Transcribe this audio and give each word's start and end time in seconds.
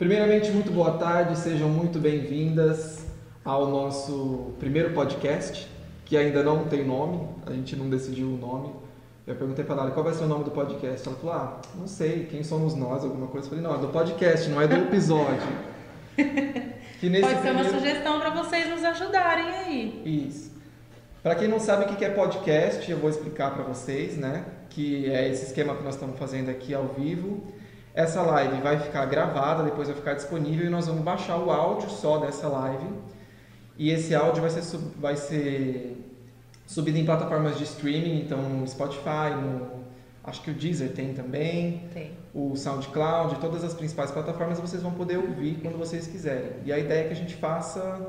Primeiramente, 0.00 0.50
muito 0.50 0.72
boa 0.72 0.92
tarde, 0.92 1.38
sejam 1.38 1.68
muito 1.68 1.98
bem-vindas 1.98 3.04
ao 3.44 3.68
nosso 3.68 4.54
primeiro 4.58 4.94
podcast, 4.94 5.68
que 6.06 6.16
ainda 6.16 6.42
não 6.42 6.64
tem 6.64 6.82
nome, 6.82 7.28
a 7.46 7.52
gente 7.52 7.76
não 7.76 7.90
decidiu 7.90 8.28
o 8.28 8.38
nome. 8.38 8.72
Eu 9.26 9.34
perguntei 9.34 9.62
para 9.62 9.82
ela 9.82 9.90
qual 9.90 10.02
vai 10.02 10.14
ser 10.14 10.24
o 10.24 10.26
nome 10.26 10.44
do 10.44 10.52
podcast. 10.52 11.06
Ela 11.06 11.18
falou: 11.18 11.34
Ah, 11.34 11.60
não 11.74 11.86
sei, 11.86 12.24
quem 12.24 12.42
somos 12.42 12.74
nós, 12.74 13.04
alguma 13.04 13.26
coisa. 13.26 13.46
Eu 13.46 13.50
falei: 13.50 13.62
Não, 13.62 13.74
é 13.74 13.78
do 13.78 13.88
podcast, 13.88 14.48
não 14.48 14.62
é 14.62 14.66
do 14.66 14.74
episódio. 14.76 15.36
Pode 16.16 16.22
ser 16.22 16.98
primeiro... 16.98 17.28
uma 17.28 17.64
sugestão 17.64 18.20
para 18.20 18.30
vocês 18.30 18.70
nos 18.70 18.82
ajudarem 18.82 19.50
aí. 19.50 20.02
Isso. 20.30 20.50
Para 21.22 21.34
quem 21.34 21.46
não 21.46 21.60
sabe 21.60 21.84
o 21.84 21.94
que 21.94 22.02
é 22.02 22.08
podcast, 22.08 22.90
eu 22.90 22.96
vou 22.96 23.10
explicar 23.10 23.52
para 23.52 23.64
vocês, 23.64 24.16
né? 24.16 24.46
Que 24.70 25.10
é 25.10 25.28
esse 25.28 25.44
esquema 25.44 25.76
que 25.76 25.82
nós 25.82 25.92
estamos 25.92 26.18
fazendo 26.18 26.48
aqui 26.48 26.72
ao 26.72 26.86
vivo. 26.86 27.59
Essa 27.94 28.22
live 28.22 28.60
vai 28.60 28.78
ficar 28.78 29.04
gravada, 29.06 29.64
depois 29.64 29.88
vai 29.88 29.96
ficar 29.96 30.14
disponível 30.14 30.66
e 30.66 30.70
nós 30.70 30.86
vamos 30.86 31.02
baixar 31.02 31.36
o 31.36 31.50
áudio 31.50 31.90
só 31.90 32.18
dessa 32.18 32.48
live. 32.48 32.86
E 33.76 33.90
esse 33.90 34.14
áudio 34.14 34.42
vai 34.42 34.50
ser, 34.50 34.78
vai 34.98 35.16
ser 35.16 35.96
subido 36.66 36.98
em 36.98 37.04
plataformas 37.04 37.58
de 37.58 37.64
streaming, 37.64 38.20
então 38.20 38.40
no 38.40 38.66
Spotify, 38.68 39.34
no, 39.40 39.80
acho 40.22 40.42
que 40.42 40.50
o 40.50 40.54
Deezer 40.54 40.92
tem 40.92 41.14
também, 41.14 41.88
tem. 41.92 42.12
o 42.32 42.54
SoundCloud, 42.54 43.40
todas 43.40 43.64
as 43.64 43.74
principais 43.74 44.10
plataformas 44.10 44.60
vocês 44.60 44.82
vão 44.82 44.92
poder 44.92 45.16
ouvir 45.16 45.58
quando 45.60 45.76
vocês 45.76 46.06
quiserem. 46.06 46.52
E 46.64 46.72
a 46.72 46.78
ideia 46.78 47.04
é 47.04 47.06
que 47.08 47.12
a 47.12 47.16
gente 47.16 47.34
faça 47.34 48.00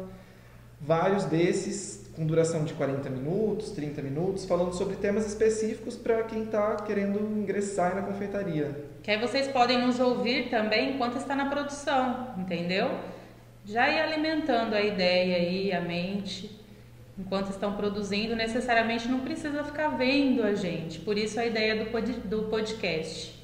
vários 0.79 1.25
desses 1.25 2.00
com 2.15 2.25
duração 2.25 2.63
de 2.63 2.73
40 2.73 3.09
minutos, 3.09 3.71
30 3.71 4.01
minutos, 4.01 4.45
falando 4.45 4.73
sobre 4.73 4.95
temas 4.97 5.25
específicos 5.25 5.95
para 5.95 6.23
quem 6.23 6.43
está 6.43 6.75
querendo 6.77 7.19
ingressar 7.37 7.95
na 7.95 8.01
confeitaria. 8.01 8.85
Que 9.01 9.11
aí 9.11 9.19
vocês 9.19 9.47
podem 9.47 9.85
nos 9.85 9.99
ouvir 9.99 10.49
também 10.49 10.95
enquanto 10.95 11.17
está 11.17 11.35
na 11.35 11.49
produção, 11.49 12.35
entendeu? 12.37 12.91
Já 13.65 13.89
ir 13.89 13.99
alimentando 13.99 14.75
a 14.75 14.81
ideia 14.81 15.37
aí, 15.37 15.71
a 15.71 15.81
mente, 15.81 16.59
enquanto 17.17 17.49
estão 17.49 17.75
produzindo, 17.75 18.35
necessariamente 18.35 19.07
não 19.07 19.19
precisa 19.21 19.63
ficar 19.63 19.89
vendo 19.89 20.43
a 20.43 20.53
gente. 20.53 20.99
Por 20.99 21.17
isso 21.17 21.39
a 21.39 21.45
ideia 21.45 21.83
do, 21.83 21.91
pod, 21.91 22.11
do 22.11 22.43
podcast. 22.43 23.39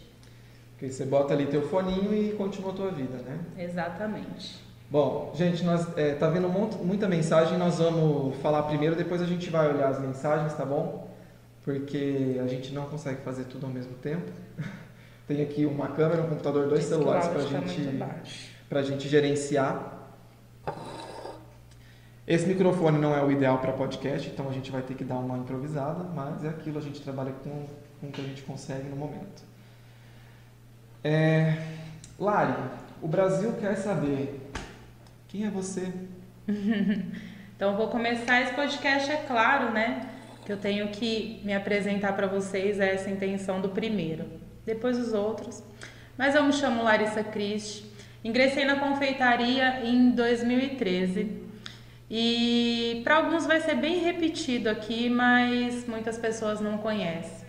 Porque 0.71 0.91
você 0.91 1.05
bota 1.05 1.33
ali 1.33 1.47
teu 1.47 1.67
foninho 1.69 2.13
e 2.13 2.33
continua 2.33 2.71
a 2.71 2.75
tua 2.75 2.91
vida, 2.91 3.17
né? 3.17 3.39
Exatamente. 3.57 4.66
Bom, 4.89 5.33
gente, 5.35 5.66
nós 5.66 5.85
é, 5.97 6.13
tá 6.13 6.30
vendo 6.30 6.47
muita 6.47 7.09
mensagem, 7.09 7.57
nós 7.57 7.77
vamos 7.77 8.38
falar 8.38 8.63
primeiro, 8.63 8.95
depois 8.95 9.21
a 9.21 9.25
gente 9.25 9.49
vai 9.49 9.69
olhar 9.69 9.89
as 9.89 9.99
mensagens, 9.99 10.53
tá 10.53 10.66
bom? 10.66 11.09
Porque 11.61 12.39
a 12.41 12.47
gente 12.47 12.73
não 12.73 12.85
consegue 12.85 13.21
fazer 13.21 13.43
tudo 13.45 13.65
ao 13.65 13.71
mesmo 13.71 13.95
tempo. 13.95 14.31
Tem 15.27 15.41
aqui 15.41 15.65
uma 15.65 15.89
câmera, 15.89 16.21
um 16.21 16.30
computador, 16.30 16.69
dois 16.69 16.80
Esse 16.80 16.89
celulares 16.89 17.27
para 17.27 17.41
gente, 17.41 17.89
a 18.69 18.81
gente 18.81 19.09
gerenciar. 19.09 19.93
Esse 22.25 22.45
microfone 22.47 22.97
não 22.97 23.13
é 23.13 23.21
o 23.21 23.30
ideal 23.30 23.58
para 23.58 23.73
podcast, 23.73 24.30
então 24.30 24.47
a 24.47 24.53
gente 24.53 24.71
vai 24.71 24.81
ter 24.81 24.93
que 24.93 25.03
dar 25.03 25.15
uma 25.15 25.38
improvisada, 25.38 26.05
mas 26.05 26.45
é 26.45 26.49
aquilo, 26.49 26.77
a 26.77 26.81
gente 26.81 27.02
trabalha 27.02 27.33
com, 27.43 27.65
com 27.99 28.08
o 28.08 28.11
que 28.11 28.21
a 28.21 28.23
gente 28.23 28.41
consegue 28.43 28.88
no 28.88 28.95
momento. 28.95 29.43
É, 31.03 31.58
Lari, 32.17 32.55
o 33.02 33.08
Brasil 33.08 33.53
quer 33.59 33.75
saber 33.75 34.46
quem 35.28 35.45
é 35.45 35.50
você? 35.50 35.92
então 37.56 37.75
vou 37.75 37.88
começar 37.88 38.42
esse 38.42 38.53
podcast, 38.53 39.11
é 39.11 39.17
claro, 39.17 39.72
né? 39.72 40.09
Que 40.45 40.52
eu 40.52 40.58
tenho 40.58 40.88
que 40.89 41.42
me 41.44 41.53
apresentar 41.53 42.14
para 42.14 42.28
vocês, 42.28 42.80
é 42.80 42.94
essa 42.94 43.09
intenção 43.09 43.59
do 43.61 43.70
primeiro 43.70 44.48
depois 44.67 45.00
os 45.00 45.14
outros. 45.14 45.64
Mas 46.17 46.36
eu 46.36 46.44
me 46.44 46.52
chamo 46.52 46.83
Larissa 46.83 47.23
Christ. 47.23 47.86
Ingressei 48.23 48.66
na 48.66 48.75
confeitaria 48.75 49.86
em 49.86 50.11
2013 50.11 51.48
e 52.11 53.02
para 53.03 53.16
alguns 53.16 53.45
vai 53.45 53.61
ser 53.61 53.75
bem 53.75 54.00
repetido 54.00 54.70
aqui, 54.70 55.09
mas 55.09 55.88
muitas 55.88 56.17
pessoas 56.17 56.60
não 56.60 56.77
conhecem. 56.77 57.48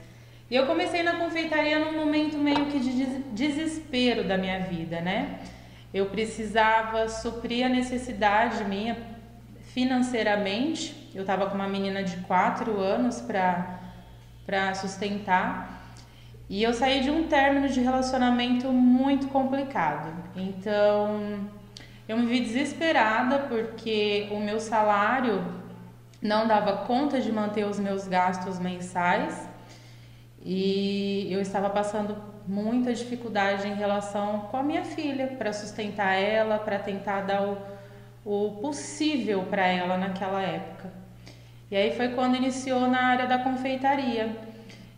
E 0.51 0.55
eu 0.55 0.67
comecei 0.67 1.03
na 1.03 1.17
confeitaria 1.17 1.79
num 1.79 1.97
momento 1.97 2.39
meio 2.39 2.67
que 2.67 2.79
de 2.79 3.05
desespero 3.33 4.25
da 4.25 4.39
minha 4.39 4.61
vida, 4.61 5.01
né? 5.01 5.41
Eu 5.93 6.07
precisava 6.07 7.09
suprir 7.09 7.65
a 7.65 7.69
necessidade 7.69 8.63
minha 8.65 8.97
financeiramente. 9.73 11.11
Eu 11.15 11.23
estava 11.23 11.47
com 11.47 11.55
uma 11.55 11.69
menina 11.69 12.03
de 12.03 12.17
4 12.19 12.79
anos 12.79 13.21
para 13.21 14.75
sustentar 14.75 15.79
e 16.49 16.63
eu 16.63 16.73
saí 16.73 17.01
de 17.01 17.11
um 17.11 17.27
término 17.27 17.69
de 17.69 17.81
relacionamento 17.81 18.73
muito 18.73 19.29
complicado. 19.29 20.13
Então, 20.37 21.49
eu 22.09 22.17
me 22.17 22.27
vi 22.27 22.41
desesperada 22.41 23.41
porque 23.41 24.29
o 24.31 24.41
meu 24.41 24.59
salário 24.59 25.45
não 26.23 26.47
dava 26.47 26.85
conta 26.87 27.21
de 27.21 27.31
manter 27.31 27.65
os 27.65 27.79
meus 27.79 28.09
gastos 28.09 28.59
mensais 28.59 29.49
e 30.43 31.29
eu 31.31 31.41
estava 31.41 31.69
passando 31.71 32.17
muita 32.49 32.95
dificuldade 32.95 33.69
em 33.69 33.75
relação 33.75 34.41
com 34.51 34.57
a 34.57 34.63
minha 34.63 34.83
filha 34.83 35.27
para 35.27 35.53
sustentar 35.53 36.15
ela, 36.15 36.59
para 36.59 36.79
tentar 36.79 37.21
dar 37.21 37.43
o, 37.45 37.59
o 38.25 38.53
possível 38.63 39.45
para 39.51 39.67
ela 39.67 39.99
naquela 39.99 40.41
época. 40.41 40.91
E 41.71 41.77
aí 41.77 41.95
foi 41.95 42.09
quando 42.15 42.37
iniciou 42.37 42.89
na 42.89 43.03
área 43.03 43.27
da 43.27 43.39
confeitaria. 43.39 44.35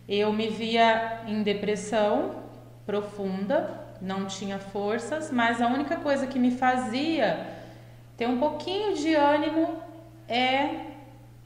Eu 0.07 0.31
me 0.31 0.47
via 0.47 1.23
em 1.27 1.43
depressão 1.43 2.35
profunda, 2.85 3.69
não 4.01 4.25
tinha 4.25 4.57
forças, 4.57 5.29
mas 5.29 5.61
a 5.61 5.67
única 5.67 5.97
coisa 5.97 6.25
que 6.25 6.39
me 6.39 6.51
fazia 6.51 7.45
ter 8.15 8.27
um 8.27 8.37
pouquinho 8.37 8.95
de 8.95 9.13
ânimo 9.13 9.81
é 10.27 10.85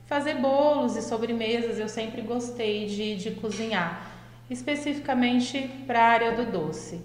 fazer 0.05 0.35
bolos 0.35 0.95
e 0.95 1.01
sobremesas. 1.01 1.79
Eu 1.79 1.89
sempre 1.89 2.21
gostei 2.21 2.85
de, 2.85 3.15
de 3.15 3.31
cozinhar, 3.31 4.14
especificamente 4.50 5.67
para 5.88 6.00
a 6.00 6.07
área 6.07 6.31
do 6.31 6.45
doce. 6.51 7.01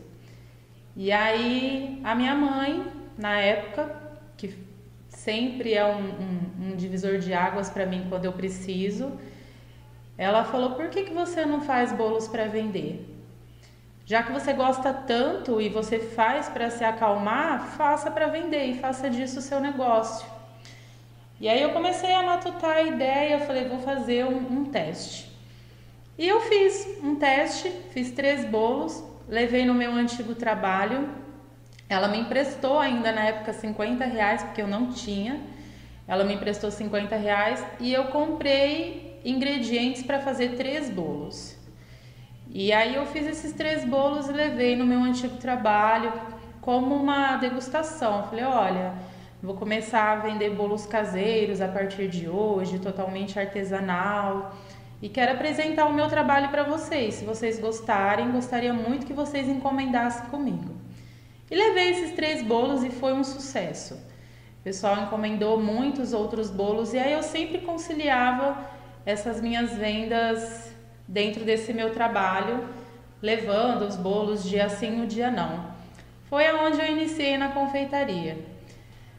E 0.97 1.11
aí, 1.12 2.01
a 2.05 2.15
minha 2.15 2.34
mãe, 2.34 2.84
na 3.17 3.39
época, 3.39 3.95
que 4.37 4.55
sempre 5.09 5.75
é 5.75 5.84
um, 5.84 5.99
um, 5.99 6.73
um 6.73 6.77
divisor 6.77 7.19
de 7.19 7.33
águas 7.33 7.71
para 7.71 7.87
mim 7.87 8.06
quando 8.09 8.25
eu 8.25 8.33
preciso, 8.33 9.19
ela 10.19 10.45
falou: 10.45 10.73
por 10.73 10.89
que, 10.89 11.05
que 11.05 11.15
você 11.15 11.47
não 11.47 11.61
faz 11.61 11.93
bolos 11.93 12.28
para 12.28 12.47
vender? 12.47 13.06
Já 14.05 14.25
que 14.25 14.33
você 14.33 14.53
gosta 14.53 14.93
tanto 14.93 15.61
e 15.61 15.69
você 15.69 16.01
faz 16.01 16.49
para 16.49 16.69
se 16.69 16.83
acalmar, 16.83 17.69
faça 17.77 18.11
para 18.11 18.27
vender 18.27 18.65
e 18.65 18.75
faça 18.75 19.09
disso 19.09 19.39
o 19.39 19.43
seu 19.43 19.61
negócio. 19.61 20.28
E 21.41 21.49
aí 21.49 21.62
eu 21.62 21.71
comecei 21.71 22.12
a 22.12 22.22
matutar 22.22 22.77
a 22.77 22.83
ideia, 22.83 23.39
falei, 23.41 23.69
vou 23.69 23.78
fazer 23.78 24.27
um, 24.27 24.61
um 24.61 24.65
teste. 24.65 25.30
E 26.21 26.29
eu 26.29 26.39
fiz 26.43 26.87
um 27.03 27.17
teste, 27.17 27.71
fiz 27.93 28.11
três 28.11 28.45
bolos, 28.45 29.03
levei 29.27 29.65
no 29.65 29.73
meu 29.73 29.93
antigo 29.93 30.35
trabalho. 30.35 31.09
Ela 31.89 32.09
me 32.09 32.19
emprestou 32.19 32.79
ainda 32.79 33.11
na 33.11 33.25
época 33.25 33.55
50 33.55 34.05
reais, 34.05 34.43
porque 34.43 34.61
eu 34.61 34.69
não 34.69 34.93
tinha. 34.93 35.41
Ela 36.07 36.23
me 36.23 36.35
emprestou 36.35 36.71
50 36.71 37.17
reais 37.17 37.65
e 37.81 37.91
eu 37.91 38.09
comprei 38.09 39.19
ingredientes 39.25 40.03
para 40.03 40.21
fazer 40.21 40.59
três 40.59 40.91
bolos. 40.91 41.57
E 42.51 42.71
aí 42.71 42.97
eu 42.97 43.07
fiz 43.07 43.27
esses 43.27 43.55
três 43.55 43.83
bolos 43.87 44.29
e 44.29 44.33
levei 44.33 44.77
no 44.77 44.85
meu 44.85 45.03
antigo 45.03 45.39
trabalho 45.39 46.13
como 46.61 46.97
uma 46.97 47.39
degustação. 47.39 48.25
Falei, 48.25 48.45
olha, 48.45 48.93
vou 49.43 49.55
começar 49.55 50.13
a 50.13 50.17
vender 50.17 50.51
bolos 50.51 50.85
caseiros 50.85 51.63
a 51.63 51.69
partir 51.69 52.09
de 52.09 52.29
hoje, 52.29 52.79
totalmente 52.79 53.41
artesanal. 53.41 54.55
E 55.03 55.09
quero 55.09 55.33
apresentar 55.33 55.87
o 55.87 55.94
meu 55.94 56.09
trabalho 56.09 56.50
para 56.50 56.62
vocês. 56.62 57.15
Se 57.15 57.25
vocês 57.25 57.59
gostarem, 57.59 58.31
gostaria 58.31 58.72
muito 58.72 59.06
que 59.06 59.15
vocês 59.15 59.49
encomendassem 59.49 60.27
comigo. 60.27 60.75
E 61.50 61.55
levei 61.56 61.91
esses 61.91 62.12
três 62.15 62.43
bolos 62.43 62.84
e 62.84 62.91
foi 62.91 63.15
um 63.15 63.25
sucesso. 63.25 63.95
O 63.95 64.63
pessoal 64.63 65.01
encomendou 65.01 65.59
muitos 65.59 66.13
outros 66.13 66.51
bolos 66.51 66.92
e 66.92 66.98
aí 66.98 67.15
eu 67.15 67.22
sempre 67.22 67.63
conciliava 67.63 68.59
essas 69.07 69.41
minhas 69.41 69.72
vendas 69.72 70.71
dentro 71.09 71.45
desse 71.45 71.72
meu 71.72 71.95
trabalho, 71.95 72.69
levando 73.22 73.86
os 73.86 73.97
bolos 73.97 74.45
dia 74.45 74.69
sim, 74.69 75.03
o 75.03 75.07
dia 75.07 75.30
não. 75.30 75.71
Foi 76.28 76.47
aonde 76.47 76.78
eu 76.78 76.86
iniciei 76.86 77.39
na 77.39 77.48
confeitaria. 77.48 78.39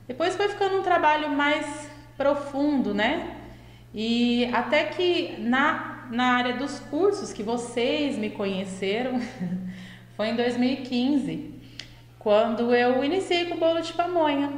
Depois 0.08 0.36
foi 0.36 0.48
ficando 0.48 0.78
um 0.78 0.84
trabalho 0.84 1.30
mais 1.32 1.90
profundo, 2.16 2.94
né? 2.94 3.41
E 3.94 4.46
até 4.54 4.86
que 4.86 5.36
na, 5.40 6.08
na 6.12 6.36
área 6.36 6.54
dos 6.56 6.80
cursos 6.80 7.34
que 7.34 7.44
vocês 7.44 8.18
me 8.18 8.30
conheceram, 8.30 9.20
foi 10.16 10.30
em 10.30 10.36
2015, 10.36 11.54
quando 12.18 12.74
eu 12.74 13.04
iniciei 13.04 13.46
com 13.46 13.56
o 13.56 13.60
bolo 13.60 13.82
de 13.82 13.94
pamonha. 13.94 14.52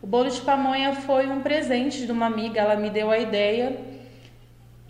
O 0.00 0.06
bolo 0.06 0.30
de 0.30 0.40
pamonha 0.42 0.94
foi 0.94 1.26
um 1.28 1.40
presente 1.40 2.06
de 2.06 2.12
uma 2.12 2.26
amiga, 2.26 2.60
ela 2.60 2.76
me 2.76 2.88
deu 2.88 3.10
a 3.10 3.18
ideia 3.18 3.76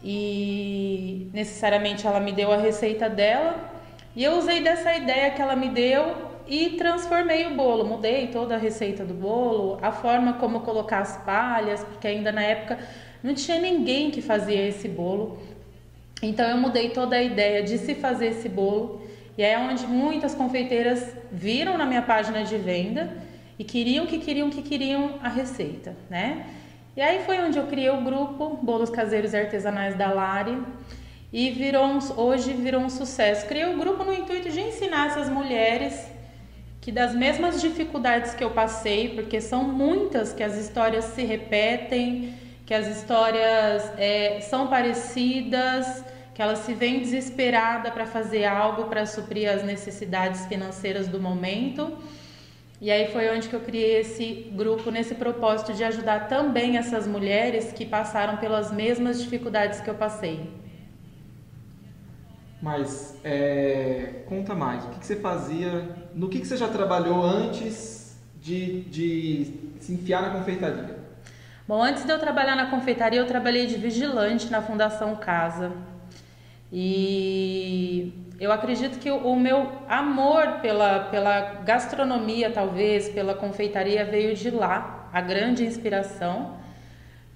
e 0.04 1.30
necessariamente 1.32 2.06
ela 2.06 2.20
me 2.20 2.32
deu 2.32 2.52
a 2.52 2.56
receita 2.56 3.08
dela 3.08 3.72
e 4.14 4.22
eu 4.22 4.36
usei 4.36 4.60
dessa 4.60 4.94
ideia 4.94 5.30
que 5.30 5.40
ela 5.40 5.56
me 5.56 5.68
deu 5.70 6.28
e 6.46 6.70
transformei 6.70 7.46
o 7.46 7.54
bolo, 7.54 7.86
mudei 7.86 8.28
toda 8.28 8.54
a 8.54 8.58
receita 8.58 9.04
do 9.04 9.14
bolo, 9.14 9.78
a 9.82 9.92
forma 9.92 10.34
como 10.34 10.60
colocar 10.60 11.00
as 11.00 11.18
palhas, 11.18 11.84
porque 11.84 12.08
ainda 12.08 12.32
na 12.32 12.42
época 12.42 12.78
não 13.22 13.34
tinha 13.34 13.60
ninguém 13.60 14.10
que 14.10 14.22
fazia 14.22 14.66
esse 14.66 14.88
bolo. 14.88 15.38
Então 16.22 16.48
eu 16.48 16.56
mudei 16.56 16.90
toda 16.90 17.16
a 17.16 17.22
ideia 17.22 17.62
de 17.62 17.78
se 17.78 17.94
fazer 17.94 18.28
esse 18.28 18.48
bolo. 18.48 19.02
E 19.36 19.42
é 19.42 19.58
onde 19.58 19.86
muitas 19.86 20.34
confeiteiras 20.34 21.14
viram 21.30 21.78
na 21.78 21.86
minha 21.86 22.02
página 22.02 22.42
de 22.42 22.56
venda 22.56 23.16
e 23.58 23.64
queriam 23.64 24.06
que 24.06 24.18
queriam 24.18 24.50
que 24.50 24.62
queriam 24.62 25.14
a 25.22 25.28
receita, 25.28 25.96
né? 26.10 26.46
E 26.96 27.00
aí 27.00 27.22
foi 27.24 27.38
onde 27.38 27.56
eu 27.56 27.66
criei 27.66 27.90
o 27.90 28.02
grupo 28.02 28.58
Bolos 28.60 28.90
Caseiros 28.90 29.32
e 29.32 29.36
Artesanais 29.36 29.94
da 29.94 30.12
Lari 30.12 30.60
e 31.32 31.50
virou 31.50 31.86
um, 31.86 31.98
hoje 32.16 32.52
virou 32.52 32.80
um 32.80 32.88
sucesso. 32.88 33.46
Criei 33.46 33.72
o 33.72 33.78
grupo 33.78 34.02
no 34.02 34.12
intuito 34.12 34.50
de 34.50 34.60
ensinar 34.60 35.06
essas 35.06 35.28
mulheres 35.28 36.08
que 36.80 36.90
das 36.90 37.14
mesmas 37.14 37.60
dificuldades 37.60 38.34
que 38.34 38.42
eu 38.42 38.50
passei, 38.50 39.10
porque 39.10 39.40
são 39.40 39.62
muitas 39.62 40.32
que 40.32 40.42
as 40.42 40.56
histórias 40.56 41.04
se 41.04 41.22
repetem, 41.22 42.34
que 42.68 42.74
as 42.74 42.86
histórias 42.86 43.90
é, 43.96 44.42
são 44.42 44.66
parecidas, 44.66 46.04
que 46.34 46.42
elas 46.42 46.58
se 46.58 46.74
veem 46.74 47.00
desesperada 47.00 47.90
para 47.90 48.04
fazer 48.04 48.44
algo 48.44 48.90
para 48.90 49.06
suprir 49.06 49.50
as 49.50 49.64
necessidades 49.64 50.44
financeiras 50.44 51.08
do 51.08 51.18
momento. 51.18 51.96
E 52.78 52.90
aí 52.90 53.10
foi 53.10 53.34
onde 53.34 53.48
que 53.48 53.56
eu 53.56 53.60
criei 53.60 54.00
esse 54.00 54.52
grupo 54.52 54.90
nesse 54.90 55.14
propósito 55.14 55.72
de 55.72 55.82
ajudar 55.82 56.28
também 56.28 56.76
essas 56.76 57.06
mulheres 57.06 57.72
que 57.72 57.86
passaram 57.86 58.36
pelas 58.36 58.70
mesmas 58.70 59.18
dificuldades 59.22 59.80
que 59.80 59.88
eu 59.88 59.94
passei. 59.94 60.50
Mas 62.60 63.18
é, 63.24 64.24
conta 64.26 64.54
mais, 64.54 64.84
o 64.84 64.88
que, 64.88 64.98
que, 64.98 65.06
você 65.06 65.16
fazia, 65.16 65.88
no 66.14 66.28
que, 66.28 66.38
que 66.38 66.46
você 66.46 66.58
já 66.58 66.68
trabalhou 66.68 67.22
antes 67.22 68.20
de, 68.38 68.82
de 68.82 69.54
se 69.80 69.94
enfiar 69.94 70.20
na 70.20 70.30
confeitaria? 70.38 70.97
Bom, 71.68 71.82
antes 71.82 72.02
de 72.02 72.10
eu 72.10 72.18
trabalhar 72.18 72.56
na 72.56 72.70
confeitaria, 72.70 73.20
eu 73.20 73.26
trabalhei 73.26 73.66
de 73.66 73.76
vigilante 73.76 74.50
na 74.50 74.62
Fundação 74.62 75.14
Casa. 75.16 75.70
E 76.72 78.10
eu 78.40 78.50
acredito 78.50 78.98
que 78.98 79.10
o, 79.10 79.36
meu 79.36 79.70
amor 79.86 80.60
pela, 80.62 81.00
pela 81.10 81.40
gastronomia, 81.66 82.50
talvez, 82.50 83.10
pela 83.10 83.34
confeitaria, 83.34 84.02
veio 84.02 84.34
de 84.34 84.48
lá, 84.48 85.10
a 85.12 85.20
grande 85.20 85.62
inspiração, 85.62 86.54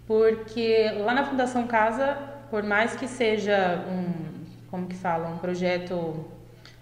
porque 0.06 0.90
lá 1.04 1.12
na 1.12 1.24
Fundação 1.24 1.66
Casa, 1.66 2.16
por 2.50 2.62
mais 2.62 2.96
que 2.96 3.06
seja 3.06 3.84
um, 3.86 4.46
como 4.70 4.86
que 4.86 4.96
fala, 4.96 5.28
um 5.28 5.36
projeto 5.36 6.24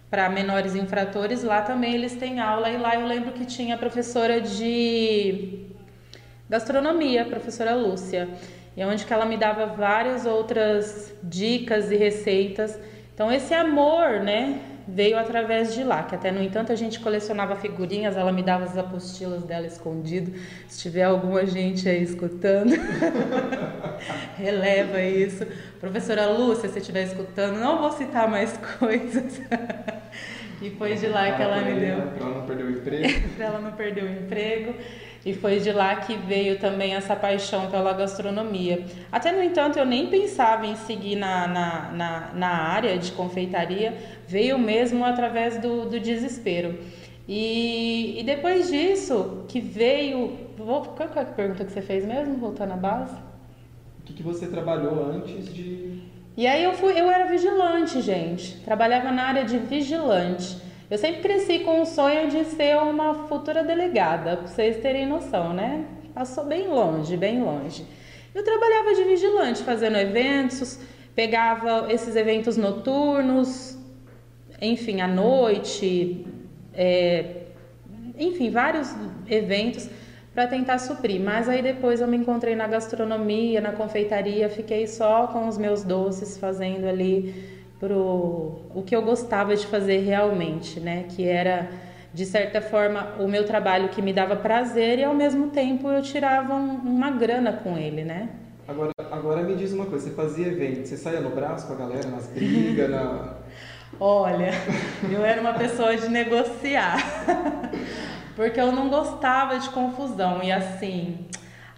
para 0.08 0.29
menores 0.29 0.76
infratores, 0.76 1.43
lá 1.43 1.62
também 1.62 1.94
eles 1.94 2.14
têm 2.14 2.38
aula, 2.38 2.70
e 2.70 2.76
lá 2.76 2.94
eu 2.94 3.08
lembro 3.08 3.32
que 3.32 3.44
tinha 3.44 3.76
professora 3.76 4.41
de 4.41 5.69
gastronomia, 6.50 7.25
professora 7.25 7.76
Lúcia, 7.76 8.29
e 8.76 8.85
onde 8.85 9.06
que 9.06 9.12
ela 9.12 9.25
me 9.25 9.37
dava 9.37 9.67
várias 9.67 10.26
outras 10.26 11.14
dicas 11.23 11.93
e 11.93 11.97
receitas. 11.97 12.76
Então 13.14 13.31
esse 13.31 13.55
amor, 13.55 14.20
né, 14.20 14.61
veio 14.88 15.17
através 15.17 15.73
de 15.73 15.85
lá, 15.85 16.02
que 16.02 16.17
até 16.17 16.32
no 16.32 16.43
entanto 16.43 16.73
a 16.73 16.75
gente 16.75 16.99
colecionava 16.99 17.55
figurinhas, 17.55 18.17
ela 18.17 18.32
me 18.32 18.43
dava 18.43 18.64
as 18.64 18.76
apostilas 18.76 19.44
dela 19.44 19.64
escondido. 19.64 20.32
Se 20.67 20.81
tiver 20.81 21.05
alguma 21.05 21.47
gente 21.47 21.88
aí 21.88 22.02
escutando, 22.02 22.75
releva 24.37 25.00
isso. 25.00 25.47
Professora 25.79 26.26
Lúcia, 26.26 26.69
se 26.69 26.81
estiver 26.81 27.05
escutando, 27.05 27.61
não 27.61 27.79
vou 27.79 27.93
citar 27.93 28.29
mais 28.29 28.58
coisas. 28.79 29.41
E 30.61 30.71
foi 30.71 30.95
de 30.95 31.07
lá 31.07 31.33
que 31.33 31.43
ela 31.43 31.61
me 31.62 31.81
deu. 31.81 32.03
Para 32.09 32.27
ela 32.27 32.39
não 32.39 32.47
perder 32.47 32.65
o 32.65 32.71
emprego. 32.71 33.31
para 33.37 33.45
ela 33.47 33.61
não 33.61 33.73
perder 33.73 34.05
o 34.05 34.09
emprego. 34.09 34.75
E 35.25 35.35
foi 35.35 35.59
de 35.59 35.71
lá 35.71 35.97
que 35.97 36.17
veio 36.17 36.59
também 36.59 36.95
essa 36.95 37.15
paixão 37.15 37.71
pela 37.71 37.93
gastronomia. 37.93 38.85
Até 39.12 39.33
no 39.33 39.43
entanto, 39.43 39.79
eu 39.79 39.85
nem 39.85 40.09
pensava 40.09 40.67
em 40.67 40.77
seguir 40.77 41.17
na, 41.17 41.47
na, 41.47 41.93
na, 41.93 42.33
na 42.35 42.49
área 42.49 42.97
de 42.97 43.12
confeitaria, 43.12 43.95
veio 44.27 44.59
mesmo 44.59 45.05
através 45.05 45.59
do, 45.59 45.85
do 45.87 46.01
desespero. 46.01 46.79
E, 47.29 48.19
e 48.19 48.23
depois 48.25 48.69
disso, 48.69 49.45
que 49.47 49.61
veio. 49.61 50.37
Vou, 50.57 50.83
qual 50.83 51.09
é 51.15 51.21
a 51.21 51.25
pergunta 51.25 51.65
que 51.65 51.73
você 51.73 51.83
fez 51.83 52.05
mesmo, 52.05 52.37
voltando 52.39 52.73
à 52.73 52.77
base? 52.77 53.15
O 54.01 54.03
que, 54.05 54.15
que 54.15 54.23
você 54.23 54.47
trabalhou 54.47 55.05
antes 55.12 55.53
de. 55.53 56.03
E 56.37 56.47
aí 56.47 56.65
eu 56.65 56.73
fui, 56.75 56.99
eu 56.99 57.11
era 57.11 57.27
vigilante, 57.27 58.00
gente. 58.00 58.56
Trabalhava 58.61 59.11
na 59.11 59.25
área 59.25 59.44
de 59.44 59.59
vigilante. 59.59 60.56
Eu 60.91 60.99
sempre 60.99 61.21
cresci 61.21 61.61
com 61.61 61.82
o 61.82 61.87
sonho 61.87 62.29
de 62.29 62.44
ser 62.44 62.77
uma 62.79 63.29
futura 63.29 63.62
delegada, 63.62 64.37
para 64.37 64.47
vocês 64.47 64.79
terem 64.79 65.06
noção, 65.06 65.53
né? 65.53 65.85
Passou 66.15 66.44
bem 66.44 66.67
longe, 66.67 67.17
bem 67.17 67.43
longe. 67.43 67.87
Eu 68.35 68.44
trabalhava 68.44 68.94
de 68.94 69.05
vigilante, 69.05 69.62
fazendo 69.62 69.97
eventos, 69.97 70.81
pegava 71.15 71.93
esses 71.93 72.17
eventos 72.17 72.56
noturnos, 72.56 73.79
enfim, 74.61 75.00
à 75.00 75.09
noite, 75.09 76.26
é, 76.75 77.43
enfim, 78.19 78.50
vários 78.50 78.94
eventos 79.29 79.88
para 80.35 80.47
tentar 80.47 80.79
suprir. 80.79 81.21
Mas 81.21 81.49
aí 81.49 81.62
depois 81.62 82.00
eu 82.00 82.09
me 82.09 82.17
encontrei 82.17 82.55
na 82.55 82.67
gastronomia, 82.67 83.61
na 83.61 83.73
confeitaria, 83.73 84.49
fiquei 84.49 84.87
só 84.87 85.27
com 85.27 85.49
os 85.49 85.59
meus 85.59 85.82
doces, 85.82 86.38
fazendo 86.38 86.87
ali 86.87 87.35
pro 87.79 88.61
o 88.75 88.82
que 88.87 88.94
eu 88.94 89.03
gostava 89.03 89.56
de 89.56 89.67
fazer 89.67 89.99
realmente, 89.99 90.79
né? 90.79 91.06
Que 91.09 91.27
era 91.27 91.69
de 92.12 92.27
certa 92.27 92.61
forma 92.61 93.15
o 93.19 93.29
meu 93.29 93.44
trabalho 93.44 93.88
que 93.88 94.03
me 94.03 94.12
dava 94.12 94.37
prazer 94.37 94.99
e 94.99 95.05
ao 95.05 95.15
mesmo 95.15 95.49
tempo 95.49 95.88
eu 95.88 96.03
tirava 96.03 96.55
um, 96.55 96.75
uma 96.76 97.11
grana 97.11 97.53
com 97.53 97.79
ele, 97.79 98.05
né? 98.05 98.29
Agora, 98.67 98.93
agora 99.11 99.43
me 99.43 99.56
diz 99.56 99.73
uma 99.73 99.87
coisa, 99.87 100.09
você 100.09 100.15
fazia 100.15 100.47
evento, 100.47 100.87
você 100.87 100.97
saía 100.97 101.21
no 101.21 101.31
braço 101.31 101.67
com 101.67 101.73
a 101.73 101.76
galera, 101.76 102.09
nas 102.09 102.29
brigas, 102.29 102.88
na... 102.88 103.35
Olha, 103.99 104.53
eu 105.11 105.25
era 105.25 105.41
uma 105.41 105.55
pessoa 105.55 105.97
de 105.97 106.09
negociar, 106.09 106.97
porque 108.40 108.58
eu 108.58 108.72
não 108.72 108.88
gostava 108.88 109.58
de 109.58 109.69
confusão 109.69 110.42
e 110.42 110.50
assim, 110.50 111.28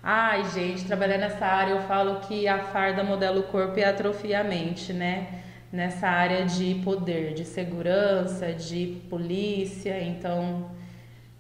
ai 0.01 0.49
gente, 0.51 0.85
trabalhar 0.85 1.19
nessa 1.19 1.45
área 1.45 1.73
eu 1.73 1.83
falo 1.83 2.21
que 2.21 2.47
a 2.47 2.61
farda 2.61 3.03
modela 3.03 3.41
o 3.41 3.43
corpo 3.43 3.81
e 3.81 3.85
atrofia 3.85 4.43
a 4.43 4.45
mente, 4.45 4.93
né? 4.93 5.43
nessa 5.73 6.07
área 6.07 6.45
de 6.45 6.81
poder, 6.85 7.35
de 7.35 7.45
segurança, 7.45 8.53
de 8.53 9.03
polícia. 9.11 10.01
Então, 10.03 10.71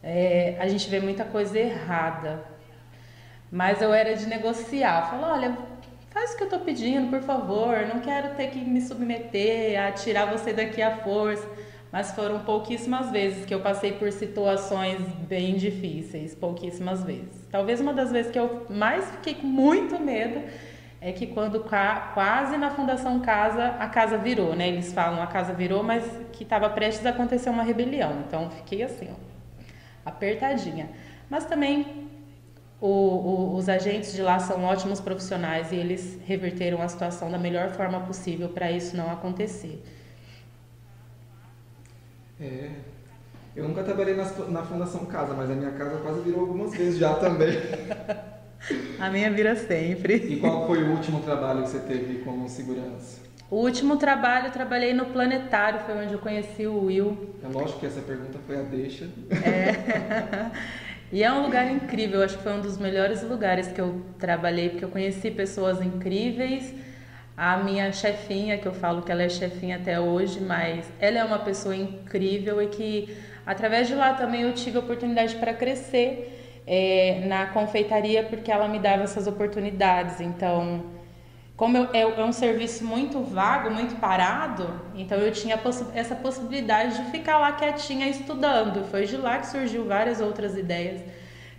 é, 0.02 0.56
a 0.58 0.66
gente 0.66 0.88
vê 0.88 0.98
muita 0.98 1.24
coisa 1.24 1.56
errada. 1.56 2.42
Mas 3.48 3.80
eu 3.80 3.92
era 3.92 4.16
de 4.16 4.26
negociar. 4.26 5.10
Falou, 5.10 5.30
olha, 5.30 5.56
faz 6.10 6.32
o 6.32 6.36
que 6.36 6.42
eu 6.42 6.46
estou 6.46 6.60
pedindo, 6.60 7.10
por 7.10 7.20
favor. 7.20 7.86
Não 7.86 8.00
quero 8.00 8.34
ter 8.34 8.48
que 8.48 8.58
me 8.58 8.80
submeter 8.80 9.78
a 9.78 9.92
tirar 9.92 10.26
você 10.26 10.52
daqui 10.52 10.80
à 10.80 10.96
força. 10.96 11.46
Mas 11.92 12.10
foram 12.12 12.40
pouquíssimas 12.40 13.10
vezes 13.10 13.44
que 13.44 13.54
eu 13.54 13.60
passei 13.60 13.92
por 13.92 14.10
situações 14.10 14.98
bem 15.28 15.56
difíceis, 15.56 16.34
pouquíssimas 16.34 17.04
vezes. 17.04 17.46
Talvez 17.50 17.82
uma 17.82 17.92
das 17.92 18.10
vezes 18.10 18.32
que 18.32 18.38
eu 18.38 18.66
mais 18.70 19.04
fiquei 19.10 19.34
com 19.34 19.46
muito 19.46 20.00
medo 20.00 20.42
é 21.02 21.12
que 21.12 21.26
quando 21.26 21.60
quase 22.14 22.56
na 22.56 22.70
Fundação 22.70 23.20
Casa, 23.20 23.76
a 23.78 23.88
casa 23.88 24.16
virou, 24.16 24.56
né? 24.56 24.68
Eles 24.68 24.90
falam 24.90 25.22
a 25.22 25.26
casa 25.26 25.52
virou, 25.52 25.82
mas 25.82 26.02
que 26.32 26.44
estava 26.44 26.70
prestes 26.70 27.04
a 27.04 27.10
acontecer 27.10 27.50
uma 27.50 27.62
rebelião. 27.62 28.22
Então 28.26 28.50
fiquei 28.50 28.82
assim, 28.82 29.08
ó, 29.10 30.08
apertadinha. 30.08 30.88
Mas 31.28 31.44
também 31.44 32.08
o, 32.80 32.88
o, 32.88 33.54
os 33.56 33.68
agentes 33.68 34.14
de 34.14 34.22
lá 34.22 34.38
são 34.38 34.64
ótimos 34.64 34.98
profissionais 34.98 35.72
e 35.72 35.76
eles 35.76 36.18
reverteram 36.24 36.80
a 36.80 36.88
situação 36.88 37.30
da 37.30 37.38
melhor 37.38 37.70
forma 37.72 38.00
possível 38.00 38.48
para 38.48 38.72
isso 38.72 38.96
não 38.96 39.10
acontecer. 39.10 39.82
É, 42.42 42.70
eu 43.54 43.68
nunca 43.68 43.84
trabalhei 43.84 44.16
na, 44.16 44.24
na 44.24 44.62
Fundação 44.64 45.06
Casa, 45.06 45.32
mas 45.32 45.48
a 45.48 45.54
minha 45.54 45.70
casa 45.70 45.98
quase 45.98 46.22
virou 46.22 46.40
algumas 46.40 46.74
vezes 46.74 46.98
já 46.98 47.14
também. 47.14 47.56
A 48.98 49.10
minha 49.10 49.28
vira 49.32 49.56
sempre. 49.56 50.14
E 50.14 50.36
qual 50.36 50.68
foi 50.68 50.84
o 50.84 50.92
último 50.92 51.20
trabalho 51.20 51.64
que 51.64 51.70
você 51.70 51.80
teve 51.80 52.20
como 52.22 52.48
segurança? 52.48 53.20
O 53.50 53.56
último 53.56 53.96
trabalho 53.96 54.46
eu 54.46 54.52
trabalhei 54.52 54.94
no 54.94 55.06
Planetário, 55.06 55.80
foi 55.80 55.96
onde 55.96 56.12
eu 56.12 56.20
conheci 56.20 56.64
o 56.64 56.84
Will. 56.84 57.34
É 57.42 57.48
lógico 57.48 57.80
que 57.80 57.86
essa 57.86 58.00
pergunta 58.00 58.38
foi 58.46 58.60
a 58.60 58.62
deixa. 58.62 59.08
É. 59.44 60.50
E 61.12 61.22
é 61.22 61.30
um 61.30 61.42
lugar 61.42 61.70
incrível, 61.70 62.22
acho 62.22 62.38
que 62.38 62.42
foi 62.42 62.54
um 62.54 62.62
dos 62.62 62.78
melhores 62.78 63.22
lugares 63.22 63.68
que 63.68 63.78
eu 63.78 64.00
trabalhei, 64.18 64.70
porque 64.70 64.86
eu 64.86 64.88
conheci 64.88 65.30
pessoas 65.30 65.82
incríveis. 65.82 66.72
A 67.36 67.56
minha 67.56 67.90
chefinha, 67.92 68.58
que 68.58 68.66
eu 68.66 68.74
falo 68.74 69.02
que 69.02 69.10
ela 69.10 69.22
é 69.22 69.28
chefinha 69.28 69.76
até 69.76 69.98
hoje, 69.98 70.40
mas 70.40 70.86
ela 70.98 71.18
é 71.18 71.24
uma 71.24 71.38
pessoa 71.38 71.74
incrível 71.74 72.60
e 72.62 72.66
que 72.66 73.16
através 73.46 73.88
de 73.88 73.94
lá 73.94 74.12
também 74.12 74.42
eu 74.42 74.52
tive 74.52 74.78
oportunidade 74.78 75.36
para 75.36 75.54
crescer 75.54 76.62
é, 76.66 77.24
na 77.26 77.46
confeitaria 77.46 78.22
porque 78.22 78.52
ela 78.52 78.68
me 78.68 78.78
dava 78.78 79.02
essas 79.02 79.26
oportunidades. 79.26 80.20
Então, 80.20 80.84
como 81.56 81.76
eu, 81.76 81.88
é, 81.92 82.00
é, 82.00 82.24
um 82.24 82.32
serviço 82.32 82.84
muito 82.84 83.22
vago, 83.22 83.70
muito 83.70 83.96
parado, 83.96 84.68
então 84.94 85.18
eu 85.18 85.32
tinha 85.32 85.56
possi 85.56 85.86
essa 85.94 86.14
possibilidade 86.14 86.96
de 86.96 87.10
ficar 87.10 87.38
lá 87.38 87.52
quietinha 87.52 88.08
estudando. 88.08 88.84
Foi 88.90 89.06
de 89.06 89.16
lá 89.16 89.38
que 89.38 89.46
surgiu 89.46 89.86
várias 89.86 90.20
outras 90.20 90.56
ideias. 90.56 91.00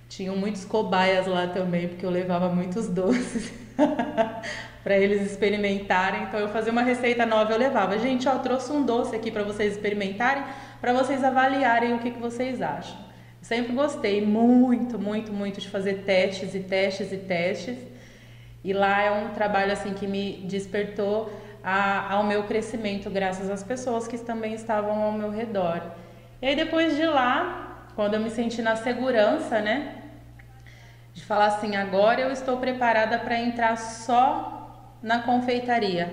Tinham 0.08 0.36
muitos 0.36 0.66
cobaias 0.66 1.26
lá 1.26 1.48
também, 1.48 1.88
porque 1.88 2.06
eu 2.06 2.10
levava 2.10 2.50
muitos 2.50 2.88
doces 2.88 3.52
para 4.84 4.98
eles 4.98 5.22
experimentarem. 5.22 6.24
Então 6.24 6.40
eu 6.40 6.50
fazia 6.50 6.72
uma 6.72 6.82
receita 6.82 7.26
nova, 7.26 7.54
eu 7.54 7.58
levava, 7.58 7.98
gente, 7.98 8.28
ó, 8.28 8.38
trouxe 8.40 8.72
um 8.72 8.84
doce 8.86 9.16
aqui 9.16 9.32
para 9.32 9.44
vocês 9.44 9.74
experimentarem, 9.74 10.44
para 10.82 10.92
vocês 10.94 11.24
avaliarem 11.24 11.94
o 11.94 12.00
que, 12.00 12.12
que 12.12 12.20
vocês 12.20 12.62
acham. 12.62 12.98
Sempre 13.42 13.74
gostei 13.74 14.26
muito, 14.26 15.00
muito, 15.00 15.32
muito 15.32 15.60
de 15.60 15.70
fazer 15.70 16.04
testes 16.06 16.54
e 16.56 16.60
testes 16.60 17.12
e 17.12 17.18
testes. 17.18 17.78
E 18.64 18.72
lá 18.72 19.02
é 19.02 19.12
um 19.12 19.30
trabalho 19.30 19.74
assim 19.74 19.94
que 19.94 20.08
me 20.08 20.46
despertou 20.46 21.32
a, 21.64 22.14
ao 22.14 22.24
meu 22.24 22.44
crescimento, 22.44 23.10
graças 23.10 23.50
às 23.50 23.64
pessoas 23.64 24.08
que 24.08 24.18
também 24.18 24.54
estavam 24.54 25.02
ao 25.04 25.12
meu 25.12 25.30
redor. 25.30 25.82
E 26.42 26.48
aí 26.48 26.56
depois 26.56 26.96
de 26.96 27.06
lá, 27.06 27.88
quando 27.96 28.14
eu 28.14 28.20
me 28.20 28.30
senti 28.30 28.62
na 28.62 28.76
segurança, 28.76 29.60
né, 29.60 29.96
de 31.14 31.24
falar 31.24 31.48
assim, 31.48 31.76
agora 31.76 32.22
eu 32.22 32.32
estou 32.32 32.58
preparada 32.58 33.20
para 33.20 33.38
entrar 33.38 33.78
só 33.78 34.53
na 35.04 35.20
confeitaria, 35.20 36.12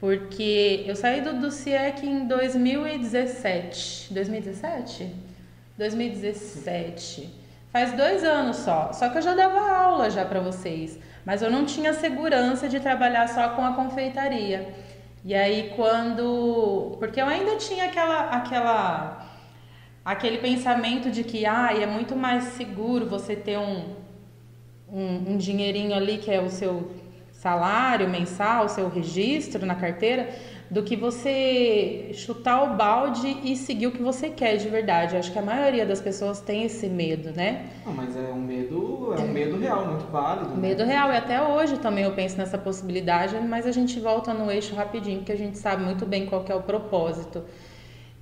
porque 0.00 0.82
eu 0.86 0.96
saí 0.96 1.20
do, 1.20 1.34
do 1.34 1.50
CIEC 1.50 2.06
em 2.06 2.26
2017. 2.26 4.12
2017? 4.12 5.14
2017. 5.78 7.38
Faz 7.70 7.92
dois 7.92 8.24
anos 8.24 8.56
só. 8.56 8.92
Só 8.92 9.08
que 9.10 9.18
eu 9.18 9.22
já 9.22 9.34
dava 9.34 9.60
aula 9.70 10.10
já 10.10 10.24
para 10.24 10.40
vocês 10.40 10.98
mas 11.24 11.42
eu 11.42 11.50
não 11.50 11.64
tinha 11.64 11.92
segurança 11.92 12.68
de 12.68 12.80
trabalhar 12.80 13.28
só 13.28 13.50
com 13.50 13.64
a 13.64 13.72
confeitaria. 13.74 14.74
E 15.24 15.34
aí 15.34 15.72
quando, 15.76 16.96
porque 16.98 17.20
eu 17.20 17.26
ainda 17.26 17.56
tinha 17.56 17.84
aquela 17.84 18.30
aquela 18.30 19.26
aquele 20.04 20.38
pensamento 20.38 21.10
de 21.10 21.22
que 21.22 21.44
ah, 21.44 21.70
é 21.78 21.86
muito 21.86 22.16
mais 22.16 22.44
seguro 22.44 23.06
você 23.06 23.36
ter 23.36 23.58
um, 23.58 23.94
um, 24.90 25.32
um 25.32 25.36
dinheirinho 25.36 25.94
ali 25.94 26.18
que 26.18 26.30
é 26.30 26.40
o 26.40 26.48
seu 26.48 26.90
salário 27.40 28.06
mensal, 28.06 28.68
seu 28.68 28.90
registro 28.90 29.64
na 29.64 29.74
carteira, 29.74 30.28
do 30.70 30.82
que 30.82 30.94
você 30.94 32.10
chutar 32.12 32.62
o 32.64 32.76
balde 32.76 33.34
e 33.42 33.56
seguir 33.56 33.86
o 33.86 33.92
que 33.92 34.02
você 34.02 34.28
quer 34.28 34.58
de 34.58 34.68
verdade. 34.68 35.16
acho 35.16 35.32
que 35.32 35.38
a 35.38 35.42
maioria 35.42 35.86
das 35.86 36.02
pessoas 36.02 36.40
tem 36.40 36.64
esse 36.64 36.86
medo, 36.86 37.32
né? 37.32 37.64
Não, 37.86 37.94
mas 37.94 38.14
é 38.14 38.30
um 38.30 38.42
medo, 38.42 39.14
é 39.16 39.20
um 39.22 39.28
medo 39.28 39.58
real, 39.58 39.86
muito 39.86 40.04
válido. 40.12 40.50
Né? 40.50 40.68
Medo 40.68 40.84
real, 40.84 41.10
e 41.10 41.16
até 41.16 41.42
hoje 41.42 41.78
também 41.78 42.04
eu 42.04 42.12
penso 42.12 42.36
nessa 42.36 42.58
possibilidade, 42.58 43.34
mas 43.40 43.66
a 43.66 43.72
gente 43.72 43.98
volta 43.98 44.34
no 44.34 44.50
eixo 44.50 44.74
rapidinho, 44.74 45.20
porque 45.20 45.32
a 45.32 45.38
gente 45.38 45.56
sabe 45.56 45.82
muito 45.82 46.04
bem 46.04 46.26
qual 46.26 46.44
é 46.46 46.54
o 46.54 46.62
propósito. 46.62 47.42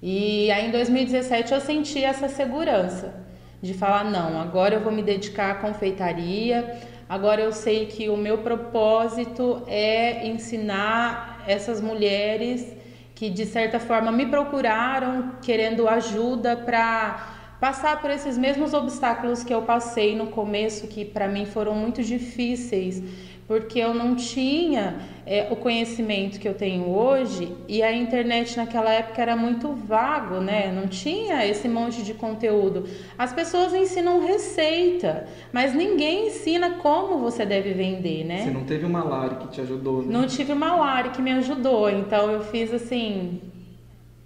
E 0.00 0.48
aí 0.52 0.68
em 0.68 0.70
2017 0.70 1.52
eu 1.52 1.60
senti 1.60 2.04
essa 2.04 2.28
segurança 2.28 3.14
de 3.60 3.74
falar, 3.74 4.04
não, 4.04 4.40
agora 4.40 4.76
eu 4.76 4.80
vou 4.80 4.92
me 4.92 5.02
dedicar 5.02 5.50
à 5.50 5.54
confeitaria, 5.56 6.78
agora 7.08 7.40
eu 7.40 7.52
sei 7.52 7.86
que 7.86 8.08
o 8.08 8.16
meu 8.16 8.38
propósito 8.38 9.62
é 9.66 10.26
ensinar 10.26 11.42
essas 11.46 11.80
mulheres 11.80 12.76
que 13.14 13.30
de 13.30 13.46
certa 13.46 13.80
forma 13.80 14.12
me 14.12 14.26
procuraram 14.26 15.32
querendo 15.42 15.88
ajuda 15.88 16.56
para 16.56 17.56
passar 17.60 18.00
por 18.00 18.10
esses 18.10 18.38
mesmos 18.38 18.72
obstáculos 18.72 19.42
que 19.42 19.52
eu 19.52 19.62
passei 19.62 20.14
no 20.14 20.28
começo, 20.28 20.86
que 20.86 21.04
para 21.04 21.26
mim 21.26 21.44
foram 21.44 21.74
muito 21.74 22.02
difíceis 22.02 23.02
porque 23.48 23.78
eu 23.78 23.94
não 23.94 24.14
tinha 24.14 24.98
é, 25.24 25.48
o 25.50 25.56
conhecimento 25.56 26.38
que 26.38 26.46
eu 26.46 26.52
tenho 26.52 26.86
hoje 26.86 27.56
e 27.66 27.82
a 27.82 27.90
internet 27.90 28.54
naquela 28.58 28.92
época 28.92 29.22
era 29.22 29.34
muito 29.34 29.72
vago, 29.72 30.38
né? 30.38 30.70
Não 30.70 30.86
tinha 30.86 31.46
esse 31.46 31.66
monte 31.66 32.02
de 32.02 32.12
conteúdo. 32.12 32.86
As 33.16 33.32
pessoas 33.32 33.72
ensinam 33.72 34.20
receita, 34.20 35.26
mas 35.50 35.74
ninguém 35.74 36.26
ensina 36.28 36.72
como 36.72 37.18
você 37.18 37.46
deve 37.46 37.72
vender, 37.72 38.22
né? 38.24 38.44
Você 38.44 38.50
não 38.50 38.64
teve 38.64 38.84
uma 38.84 39.02
Lari 39.02 39.36
que 39.36 39.48
te 39.48 39.62
ajudou, 39.62 40.02
né? 40.02 40.12
Não 40.12 40.26
tive 40.26 40.52
uma 40.52 40.76
Lari 40.76 41.08
que 41.08 41.22
me 41.22 41.32
ajudou, 41.32 41.88
então 41.88 42.30
eu 42.30 42.42
fiz 42.42 42.70
assim, 42.70 43.40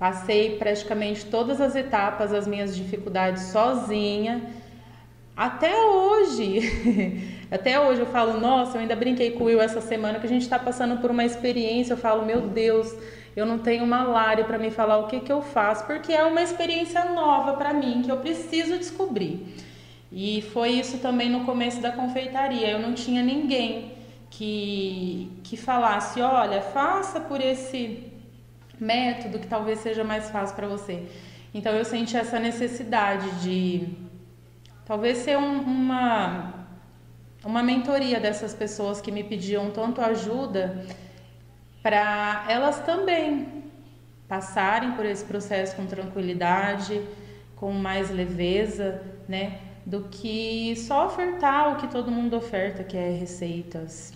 passei 0.01 0.57
praticamente 0.57 1.27
todas 1.27 1.61
as 1.61 1.77
etapas, 1.77 2.33
as 2.33 2.49
minhas 2.49 2.75
dificuldades 2.77 3.45
sozinha. 3.45 4.43
Até 5.37 5.73
hoje. 5.81 7.33
Até 7.53 7.79
hoje 7.79 8.01
eu 8.01 8.07
falo, 8.07 8.41
nossa, 8.41 8.79
eu 8.79 8.81
ainda 8.81 8.97
brinquei 8.97 9.33
com 9.33 9.45
o 9.45 9.47
Will 9.49 9.61
essa 9.61 9.83
semana 9.83 10.19
que 10.19 10.25
a 10.25 10.29
gente 10.29 10.41
está 10.41 10.59
passando 10.59 10.97
por 11.03 11.11
uma 11.11 11.23
experiência. 11.23 11.93
Eu 11.93 11.99
falo, 11.99 12.25
meu 12.25 12.41
Deus, 12.49 12.97
eu 13.37 13.45
não 13.45 13.59
tenho 13.59 13.85
uma 13.85 14.03
Lari 14.05 14.45
para 14.45 14.57
me 14.57 14.71
falar 14.71 14.97
o 14.97 15.07
que, 15.07 15.21
que 15.21 15.31
eu 15.31 15.43
faço, 15.43 15.85
porque 15.85 16.15
é 16.15 16.25
uma 16.25 16.43
experiência 16.43 17.05
nova 17.13 17.53
para 17.53 17.75
mim 17.75 18.01
que 18.03 18.11
eu 18.11 18.17
preciso 18.17 18.79
descobrir. 18.79 19.55
E 20.11 20.41
foi 20.55 20.71
isso 20.71 20.97
também 20.99 21.29
no 21.29 21.45
começo 21.45 21.79
da 21.83 21.93
confeitaria. 21.93 22.71
Eu 22.71 22.79
não 22.79 22.95
tinha 22.95 23.23
ninguém 23.23 23.93
que, 24.31 25.31
que 25.45 25.59
falasse, 25.59 26.23
olha, 26.23 26.63
faça 26.63 27.21
por 27.21 27.39
esse 27.39 28.13
método 28.81 29.39
que 29.39 29.47
talvez 29.47 29.81
seja 29.81 30.03
mais 30.03 30.31
fácil 30.31 30.57
para 30.57 30.69
você. 30.69 31.03
Então 31.53 31.75
eu 31.75 31.85
senti 31.85 32.17
essa 32.17 32.39
necessidade 32.39 33.31
de 33.43 33.89
talvez 34.87 35.19
ser 35.19 35.37
um, 35.37 35.61
uma 35.61 36.62
uma 37.45 37.63
mentoria 37.63 38.21
dessas 38.21 38.55
pessoas 38.55 39.01
que 39.01 39.11
me 39.11 39.25
pediam 39.25 39.71
tanto 39.71 40.01
ajuda 40.01 40.87
para 41.83 42.47
elas 42.49 42.81
também 42.85 43.65
passarem 44.29 44.93
por 44.93 45.05
esse 45.05 45.25
processo 45.25 45.75
com 45.77 45.85
tranquilidade, 45.87 47.03
com 47.57 47.73
mais 47.73 48.11
leveza, 48.11 49.03
né, 49.29 49.61
do 49.85 50.05
que 50.05 50.75
só 50.77 51.07
ofertar 51.07 51.73
o 51.73 51.77
que 51.77 51.89
todo 51.89 52.11
mundo 52.11 52.37
oferta, 52.37 52.85
que 52.85 52.97
é 52.97 53.11
receitas. 53.11 54.13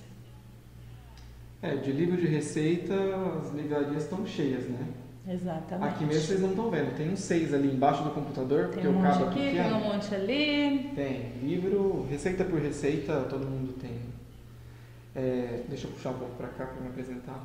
É, 1.61 1.75
de 1.75 1.90
livro 1.90 2.16
de 2.16 2.26
receita, 2.26 2.95
as 3.40 3.52
livrarias 3.52 4.04
estão 4.04 4.25
cheias, 4.25 4.68
né? 4.68 4.87
Exatamente. 5.28 5.88
Aqui 5.88 6.04
mesmo 6.04 6.23
vocês 6.23 6.40
não 6.40 6.50
estão 6.50 6.71
vendo. 6.71 6.97
Tem 6.97 7.11
uns 7.11 7.21
seis 7.21 7.52
ali 7.52 7.75
embaixo 7.75 8.04
do 8.04 8.11
computador, 8.11 8.66
porque 8.66 8.83
tem 8.83 8.90
um 8.90 9.00
o 9.00 9.02
cabo 9.02 9.25
aqui, 9.25 9.40
pequeno. 9.40 9.68
Tem 9.68 9.75
um 9.75 9.80
monte 9.80 10.14
ali. 10.14 10.92
Tem. 10.95 11.33
Livro, 11.42 12.06
receita 12.09 12.45
por 12.45 12.61
receita, 12.61 13.26
todo 13.28 13.45
mundo 13.45 13.73
tem. 13.73 13.99
É, 15.14 15.62
deixa 15.68 15.88
eu 15.88 15.90
puxar 15.90 16.11
um 16.11 16.18
pouco 16.18 16.35
para 16.37 16.49
cá 16.49 16.66
para 16.66 16.80
me 16.80 16.88
apresentar. 16.88 17.45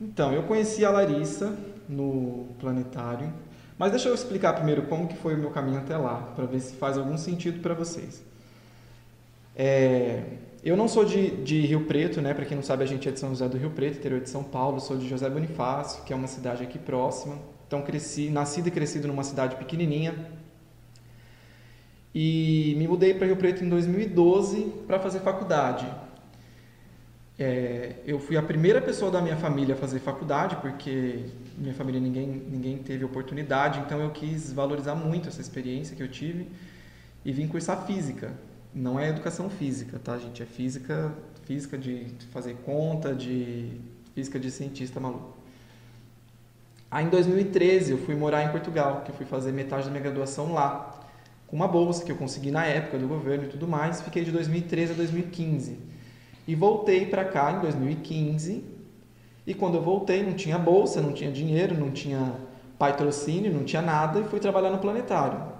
Então, 0.00 0.32
eu 0.32 0.44
conheci 0.44 0.84
a 0.84 0.90
Larissa 0.90 1.56
no 1.88 2.46
planetário, 2.60 3.32
mas 3.76 3.90
deixa 3.90 4.08
eu 4.08 4.14
explicar 4.14 4.52
primeiro 4.52 4.82
como 4.82 5.08
que 5.08 5.16
foi 5.16 5.34
o 5.34 5.38
meu 5.38 5.50
caminho 5.50 5.78
até 5.78 5.96
lá, 5.96 6.32
para 6.36 6.44
ver 6.44 6.60
se 6.60 6.74
faz 6.76 6.96
algum 6.96 7.16
sentido 7.16 7.60
para 7.60 7.74
vocês. 7.74 8.22
É, 9.56 10.22
eu 10.64 10.76
não 10.78 10.88
sou 10.88 11.04
de, 11.04 11.30
de 11.42 11.60
Rio 11.60 11.84
Preto, 11.84 12.22
né? 12.22 12.32
Para 12.32 12.46
quem 12.46 12.56
não 12.56 12.64
sabe, 12.64 12.82
a 12.82 12.86
gente 12.86 13.06
é 13.06 13.12
de 13.12 13.20
São 13.20 13.28
José 13.28 13.46
do 13.46 13.58
Rio 13.58 13.70
Preto, 13.70 13.98
interior 13.98 14.20
de 14.20 14.30
São 14.30 14.42
Paulo. 14.42 14.80
Sou 14.80 14.96
de 14.96 15.06
José 15.06 15.28
Bonifácio, 15.28 16.02
que 16.04 16.12
é 16.12 16.16
uma 16.16 16.26
cidade 16.26 16.62
aqui 16.62 16.78
próxima. 16.78 17.38
Então, 17.66 17.82
cresci, 17.82 18.30
nascido 18.30 18.68
e 18.68 18.70
crescido 18.70 19.06
numa 19.06 19.22
cidade 19.22 19.56
pequenininha. 19.56 20.14
E 22.14 22.74
me 22.78 22.88
mudei 22.88 23.12
para 23.12 23.26
Rio 23.26 23.36
Preto 23.36 23.62
em 23.62 23.68
2012 23.68 24.72
para 24.86 24.98
fazer 24.98 25.20
faculdade. 25.20 25.86
É, 27.38 27.96
eu 28.06 28.18
fui 28.18 28.36
a 28.38 28.42
primeira 28.42 28.80
pessoa 28.80 29.10
da 29.10 29.20
minha 29.20 29.36
família 29.36 29.74
a 29.74 29.78
fazer 29.78 29.98
faculdade, 29.98 30.56
porque 30.56 31.26
minha 31.58 31.74
família 31.74 32.00
ninguém, 32.00 32.26
ninguém 32.26 32.78
teve 32.78 33.04
oportunidade, 33.04 33.80
então 33.80 34.00
eu 34.00 34.10
quis 34.10 34.52
valorizar 34.52 34.94
muito 34.94 35.28
essa 35.28 35.40
experiência 35.40 35.94
que 35.94 36.02
eu 36.02 36.08
tive 36.08 36.46
e 37.22 37.32
vim 37.32 37.48
cursar 37.48 37.84
física. 37.86 38.32
Não 38.74 38.98
é 38.98 39.08
educação 39.08 39.48
física, 39.48 40.00
tá, 40.02 40.18
gente? 40.18 40.42
É 40.42 40.46
física, 40.46 41.14
física 41.44 41.78
de 41.78 42.06
fazer 42.32 42.56
conta, 42.64 43.14
de 43.14 43.80
física 44.14 44.36
de 44.38 44.50
cientista 44.50 44.98
maluco. 44.98 45.32
Aí 46.90 47.04
em 47.04 47.08
2013 47.08 47.92
eu 47.92 47.98
fui 47.98 48.16
morar 48.16 48.42
em 48.42 48.50
Portugal, 48.50 49.02
que 49.04 49.12
eu 49.12 49.14
fui 49.14 49.26
fazer 49.26 49.52
metade 49.52 49.84
da 49.84 49.90
minha 49.90 50.02
graduação 50.02 50.52
lá, 50.52 51.00
com 51.46 51.54
uma 51.54 51.68
bolsa 51.68 52.04
que 52.04 52.10
eu 52.10 52.16
consegui 52.16 52.50
na 52.50 52.66
época 52.66 52.98
do 52.98 53.06
governo 53.06 53.44
e 53.44 53.48
tudo 53.48 53.68
mais. 53.68 54.00
Fiquei 54.00 54.24
de 54.24 54.32
2013 54.32 54.92
a 54.92 54.96
2015. 54.96 55.78
E 56.46 56.54
voltei 56.56 57.06
para 57.06 57.24
cá 57.24 57.52
em 57.52 57.60
2015. 57.60 58.64
E 59.46 59.54
quando 59.54 59.76
eu 59.76 59.82
voltei, 59.82 60.22
não 60.24 60.34
tinha 60.34 60.58
bolsa, 60.58 61.00
não 61.00 61.12
tinha 61.12 61.30
dinheiro, 61.30 61.78
não 61.78 61.92
tinha 61.92 62.34
patrocínio, 62.76 63.52
não 63.52 63.62
tinha 63.62 63.82
nada 63.82 64.18
e 64.18 64.24
fui 64.24 64.40
trabalhar 64.40 64.70
no 64.70 64.78
planetário. 64.78 65.53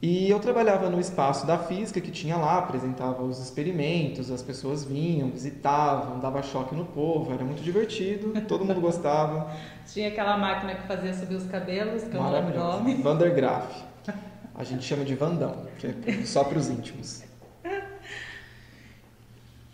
E 0.00 0.30
eu 0.30 0.38
trabalhava 0.38 0.88
no 0.88 1.00
espaço 1.00 1.44
da 1.44 1.58
física 1.58 2.00
que 2.00 2.12
tinha 2.12 2.36
lá, 2.36 2.58
apresentava 2.58 3.20
os 3.22 3.40
experimentos, 3.40 4.30
as 4.30 4.42
pessoas 4.42 4.84
vinham, 4.84 5.28
visitavam, 5.28 6.20
dava 6.20 6.40
choque 6.40 6.72
no 6.72 6.84
povo, 6.84 7.32
era 7.32 7.44
muito 7.44 7.60
divertido, 7.60 8.32
todo 8.42 8.64
mundo 8.64 8.80
gostava. 8.80 9.50
tinha 9.92 10.08
aquela 10.08 10.38
máquina 10.38 10.76
que 10.76 10.86
fazia 10.86 11.12
subir 11.12 11.34
os 11.34 11.46
cabelos, 11.46 12.04
que 12.04 12.14
eu 12.16 12.22
não 12.22 12.30
lembro 12.30 12.54
o 12.54 12.58
nome. 12.58 12.94
Vandergraaf. 13.02 13.82
A 14.54 14.62
gente 14.62 14.84
chama 14.84 15.04
de 15.04 15.16
Vandão, 15.16 15.66
que 15.78 15.86
é 15.86 16.24
só 16.24 16.44
para 16.44 16.58
os 16.58 16.68
íntimos. 16.68 17.24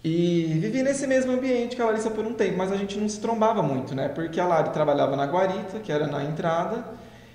E 0.02 0.58
vivi 0.60 0.82
nesse 0.82 1.06
mesmo 1.06 1.32
ambiente 1.32 1.74
que 1.74 1.80
a 1.80 1.86
Larissa 1.86 2.10
por 2.10 2.26
um 2.26 2.34
tempo, 2.34 2.58
mas 2.58 2.70
a 2.70 2.76
gente 2.76 2.98
não 2.98 3.08
se 3.08 3.18
trombava 3.18 3.62
muito, 3.62 3.94
né? 3.94 4.06
Porque 4.06 4.38
a 4.38 4.46
Lari 4.46 4.68
trabalhava 4.68 5.16
na 5.16 5.24
guarita, 5.24 5.78
que 5.78 5.90
era 5.90 6.06
na 6.06 6.22
entrada, 6.22 6.84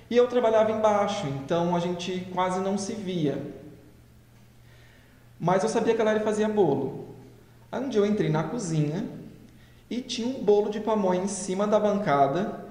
e 0.10 0.18
eu 0.18 0.28
trabalhava 0.28 0.72
embaixo, 0.72 1.28
então 1.28 1.76
a 1.76 1.80
gente 1.80 2.28
quase 2.34 2.60
não 2.60 2.78
se 2.78 2.94
via. 2.94 3.42
Mas 5.40 5.64
eu 5.64 5.70
sabia 5.70 5.96
que 5.96 6.02
a 6.02 6.06
Lari 6.06 6.22
fazia 6.22 6.50
bolo. 6.50 7.16
Aí 7.72 7.82
um 7.82 7.90
dia 7.90 8.02
eu 8.02 8.06
entrei 8.06 8.30
na 8.30 8.44
cozinha 8.44 9.08
e 9.90 10.02
tinha 10.02 10.28
um 10.28 10.44
bolo 10.44 10.70
de 10.70 10.80
pamonha 10.80 11.24
em 11.24 11.28
cima 11.28 11.68
da 11.68 11.80
bancada. 11.80 12.68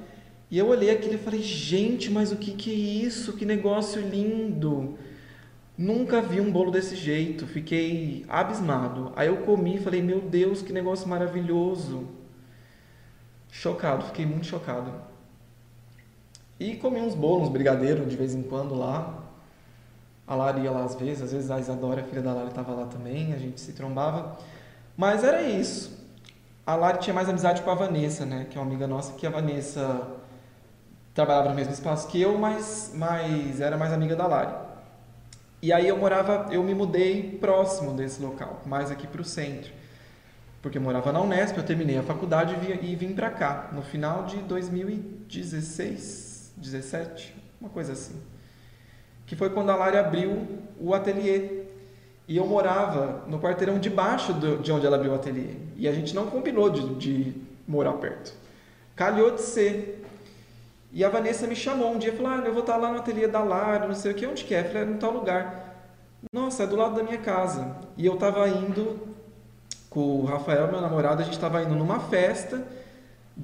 E 0.50 0.58
eu 0.58 0.68
olhei 0.68 0.90
aquilo 0.90 1.14
e 1.14 1.18
falei, 1.18 1.42
gente, 1.42 2.10
mas 2.10 2.32
o 2.32 2.36
que, 2.36 2.52
que 2.52 2.70
é 2.70 2.74
isso? 2.74 3.34
Que 3.34 3.44
negócio 3.44 4.02
lindo! 4.02 4.98
Nunca 5.76 6.20
vi 6.20 6.40
um 6.40 6.50
bolo 6.50 6.72
desse 6.72 6.96
jeito, 6.96 7.46
fiquei 7.46 8.24
abismado. 8.28 9.12
Aí 9.14 9.28
eu 9.28 9.38
comi 9.38 9.76
e 9.76 9.80
falei, 9.80 10.02
meu 10.02 10.20
Deus, 10.20 10.60
que 10.60 10.72
negócio 10.72 11.08
maravilhoso. 11.08 12.08
Chocado, 13.50 14.06
fiquei 14.06 14.26
muito 14.26 14.46
chocado. 14.46 14.92
E 16.58 16.76
comi 16.76 17.00
uns 17.00 17.14
bolos, 17.14 17.48
uns 17.48 17.52
brigadeiros 17.52 18.08
de 18.08 18.16
vez 18.16 18.34
em 18.34 18.42
quando 18.42 18.74
lá. 18.74 19.24
A 20.26 20.34
Lari 20.34 20.62
ia 20.62 20.70
lá 20.70 20.84
às 20.84 20.94
vezes, 20.94 21.22
às 21.22 21.32
vezes 21.32 21.50
a 21.50 21.58
Isadora, 21.58 22.02
a 22.02 22.04
filha 22.04 22.20
da 22.20 22.32
Lari, 22.32 22.48
estava 22.48 22.72
lá 22.74 22.86
também, 22.86 23.32
a 23.32 23.38
gente 23.38 23.60
se 23.60 23.72
trombava. 23.72 24.36
Mas 24.96 25.24
era 25.24 25.42
isso. 25.42 25.96
A 26.66 26.74
Lari 26.74 26.98
tinha 26.98 27.14
mais 27.14 27.28
amizade 27.28 27.62
com 27.62 27.70
a 27.70 27.74
Vanessa, 27.74 28.26
né? 28.26 28.46
Que 28.50 28.58
é 28.58 28.60
uma 28.60 28.66
amiga 28.66 28.86
nossa, 28.86 29.14
que 29.14 29.26
a 29.26 29.30
Vanessa 29.30 30.06
trabalhava 31.14 31.48
no 31.48 31.54
mesmo 31.54 31.72
espaço 31.72 32.08
que 32.08 32.20
eu, 32.20 32.36
mas, 32.36 32.92
mas 32.94 33.60
era 33.60 33.76
mais 33.76 33.92
amiga 33.92 34.14
da 34.14 34.26
Lari. 34.26 34.52
E 35.62 35.72
aí 35.72 35.88
eu 35.88 35.96
morava, 35.96 36.46
eu 36.52 36.62
me 36.62 36.74
mudei 36.74 37.36
próximo 37.40 37.92
desse 37.92 38.20
local, 38.22 38.60
mais 38.66 38.90
aqui 38.90 39.06
para 39.06 39.22
o 39.22 39.24
centro. 39.24 39.72
Porque 40.60 40.78
eu 40.78 40.82
morava 40.82 41.10
na 41.12 41.20
Unesp, 41.20 41.56
eu 41.56 41.64
terminei 41.64 41.98
a 41.98 42.02
faculdade 42.02 42.54
e 42.54 42.56
vim, 42.58 42.78
e 42.86 42.94
vim 42.96 43.14
para 43.14 43.30
cá, 43.30 43.70
no 43.72 43.82
final 43.82 44.24
de 44.24 44.36
2016, 44.38 46.27
17, 46.58 47.34
uma 47.60 47.70
coisa 47.70 47.92
assim. 47.92 48.20
Que 49.26 49.36
foi 49.36 49.50
quando 49.50 49.70
a 49.70 49.76
Lari 49.76 49.96
abriu 49.96 50.46
o 50.80 50.94
ateliê. 50.94 51.64
E 52.26 52.36
eu 52.36 52.46
morava 52.46 53.24
no 53.26 53.40
quarteirão 53.40 53.78
de 53.78 53.88
baixo 53.88 54.32
do, 54.34 54.58
de 54.58 54.70
onde 54.70 54.86
ela 54.86 54.96
abriu 54.96 55.12
o 55.12 55.14
ateliê. 55.14 55.54
E 55.76 55.88
a 55.88 55.92
gente 55.92 56.14
não 56.14 56.26
combinou 56.26 56.68
de, 56.68 56.94
de 56.94 57.34
morar 57.66 57.94
perto. 57.94 58.34
Calhou 58.94 59.30
de 59.30 59.40
ser. 59.40 60.04
E 60.92 61.04
a 61.04 61.08
Vanessa 61.08 61.46
me 61.46 61.56
chamou 61.56 61.92
um 61.92 61.98
dia 61.98 62.12
e 62.12 62.16
falou: 62.16 62.32
Ah, 62.32 62.42
eu 62.44 62.52
vou 62.52 62.60
estar 62.60 62.76
lá 62.76 62.92
no 62.92 62.98
ateliê 62.98 63.26
da 63.26 63.42
Lara, 63.42 63.86
não 63.86 63.94
sei 63.94 64.12
o 64.12 64.14
que, 64.14 64.26
onde 64.26 64.44
que 64.44 64.54
é? 64.54 64.60
Eu 64.60 64.64
falei: 64.64 64.82
É 64.82 64.86
no 64.86 64.98
tal 64.98 65.12
lugar. 65.12 65.68
Nossa, 66.32 66.64
é 66.64 66.66
do 66.66 66.76
lado 66.76 66.96
da 66.96 67.02
minha 67.02 67.18
casa. 67.18 67.76
E 67.96 68.04
eu 68.04 68.14
estava 68.14 68.48
indo 68.48 69.08
com 69.88 70.20
o 70.20 70.24
Rafael, 70.24 70.68
meu 70.68 70.80
namorado, 70.80 71.22
a 71.22 71.24
gente 71.24 71.34
estava 71.34 71.62
indo 71.62 71.74
numa 71.74 72.00
festa, 72.00 72.62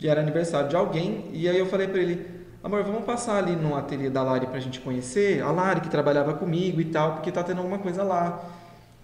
era 0.02 0.20
aniversário 0.20 0.68
de 0.68 0.76
alguém, 0.76 1.30
e 1.32 1.48
aí 1.48 1.58
eu 1.58 1.66
falei 1.66 1.88
para 1.88 2.00
ele: 2.00 2.43
Amor, 2.64 2.82
vamos 2.82 3.04
passar 3.04 3.36
ali 3.36 3.54
no 3.54 3.76
ateliê 3.76 4.08
da 4.08 4.22
Lari 4.22 4.46
para 4.46 4.56
a 4.56 4.60
gente 4.60 4.80
conhecer? 4.80 5.42
A 5.42 5.50
Lari 5.50 5.82
que 5.82 5.90
trabalhava 5.90 6.32
comigo 6.32 6.80
e 6.80 6.86
tal, 6.86 7.12
porque 7.12 7.30
tá 7.30 7.42
tendo 7.42 7.58
alguma 7.58 7.78
coisa 7.78 8.02
lá. 8.02 8.42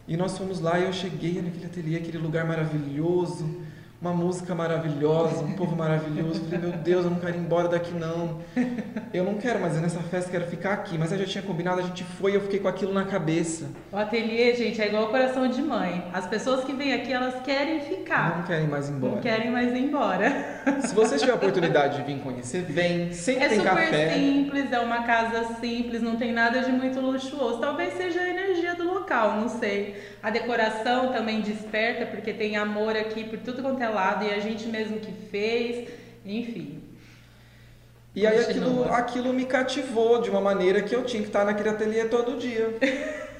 E 0.08 0.16
nós 0.16 0.38
fomos 0.38 0.60
lá 0.60 0.78
e 0.78 0.84
eu 0.84 0.92
cheguei 0.94 1.42
naquele 1.42 1.66
ateliê, 1.66 1.98
aquele 1.98 2.16
lugar 2.16 2.46
maravilhoso 2.46 3.60
uma 4.00 4.14
música 4.14 4.54
maravilhosa, 4.54 5.44
um 5.44 5.52
povo 5.52 5.76
maravilhoso. 5.76 6.40
Eu 6.40 6.44
falei, 6.46 6.58
meu 6.58 6.72
Deus, 6.72 7.04
eu 7.04 7.10
não 7.10 7.18
quero 7.18 7.36
ir 7.36 7.40
embora 7.40 7.68
daqui 7.68 7.92
não. 7.92 8.38
Eu 9.12 9.24
não 9.24 9.34
quero 9.34 9.60
mais 9.60 9.76
ir 9.76 9.80
nessa 9.80 10.00
festa, 10.00 10.30
quero 10.30 10.46
ficar 10.46 10.72
aqui. 10.72 10.96
Mas 10.96 11.12
eu 11.12 11.18
já 11.18 11.26
tinha 11.26 11.42
combinado, 11.42 11.80
a 11.80 11.82
gente 11.82 12.02
foi 12.02 12.32
e 12.32 12.34
eu 12.36 12.40
fiquei 12.40 12.60
com 12.60 12.68
aquilo 12.68 12.94
na 12.94 13.04
cabeça. 13.04 13.68
O 13.92 13.96
ateliê, 13.96 14.54
gente, 14.54 14.80
é 14.80 14.86
igual 14.86 15.04
o 15.04 15.08
coração 15.08 15.46
de 15.48 15.60
mãe. 15.60 16.08
As 16.14 16.26
pessoas 16.26 16.64
que 16.64 16.72
vêm 16.72 16.94
aqui, 16.94 17.12
elas 17.12 17.42
querem 17.42 17.80
ficar. 17.80 18.38
Não 18.38 18.44
querem 18.44 18.66
mais 18.66 18.88
ir 18.88 18.92
embora. 18.92 19.14
Não 19.14 19.20
querem 19.20 19.50
mais 19.50 19.72
ir 19.72 19.80
embora. 19.80 20.62
Se 20.80 20.94
você 20.94 21.18
tiver 21.18 21.32
a 21.32 21.34
oportunidade 21.34 21.98
de 21.98 22.04
vir 22.04 22.20
conhecer, 22.20 22.62
vem. 22.62 23.12
Sempre 23.12 23.44
é 23.44 23.48
tem 23.48 23.60
café. 23.60 23.82
É 23.82 23.86
super 23.86 24.14
simples, 24.14 24.72
é 24.72 24.78
uma 24.78 25.02
casa 25.02 25.56
simples, 25.60 26.00
não 26.00 26.16
tem 26.16 26.32
nada 26.32 26.62
de 26.62 26.72
muito 26.72 27.00
luxuoso. 27.00 27.58
Talvez 27.58 27.94
seja 27.94 28.20
a 28.20 28.28
energia 28.30 28.74
do 28.74 28.84
local, 28.84 29.36
não 29.36 29.48
sei. 29.48 30.00
A 30.22 30.30
decoração 30.30 31.12
também 31.12 31.40
desperta, 31.40 32.06
porque 32.06 32.32
tem 32.32 32.56
amor 32.56 32.96
aqui 32.96 33.24
por 33.24 33.38
tudo 33.38 33.62
quanto 33.62 33.82
é 33.82 33.88
lado 33.88 34.24
e 34.24 34.30
a 34.30 34.38
gente 34.38 34.66
mesmo 34.68 35.00
que 35.00 35.12
fez, 35.30 35.88
enfim. 36.26 36.82
E 38.14 38.26
aí 38.26 38.38
aquilo, 38.40 38.92
aquilo 38.92 39.32
me 39.32 39.44
cativou 39.46 40.20
de 40.20 40.28
uma 40.28 40.40
maneira 40.40 40.82
que 40.82 40.94
eu 40.94 41.04
tinha 41.04 41.22
que 41.22 41.28
estar 41.28 41.44
naquele 41.44 41.68
ateliê 41.70 42.04
todo 42.04 42.38
dia. 42.38 42.76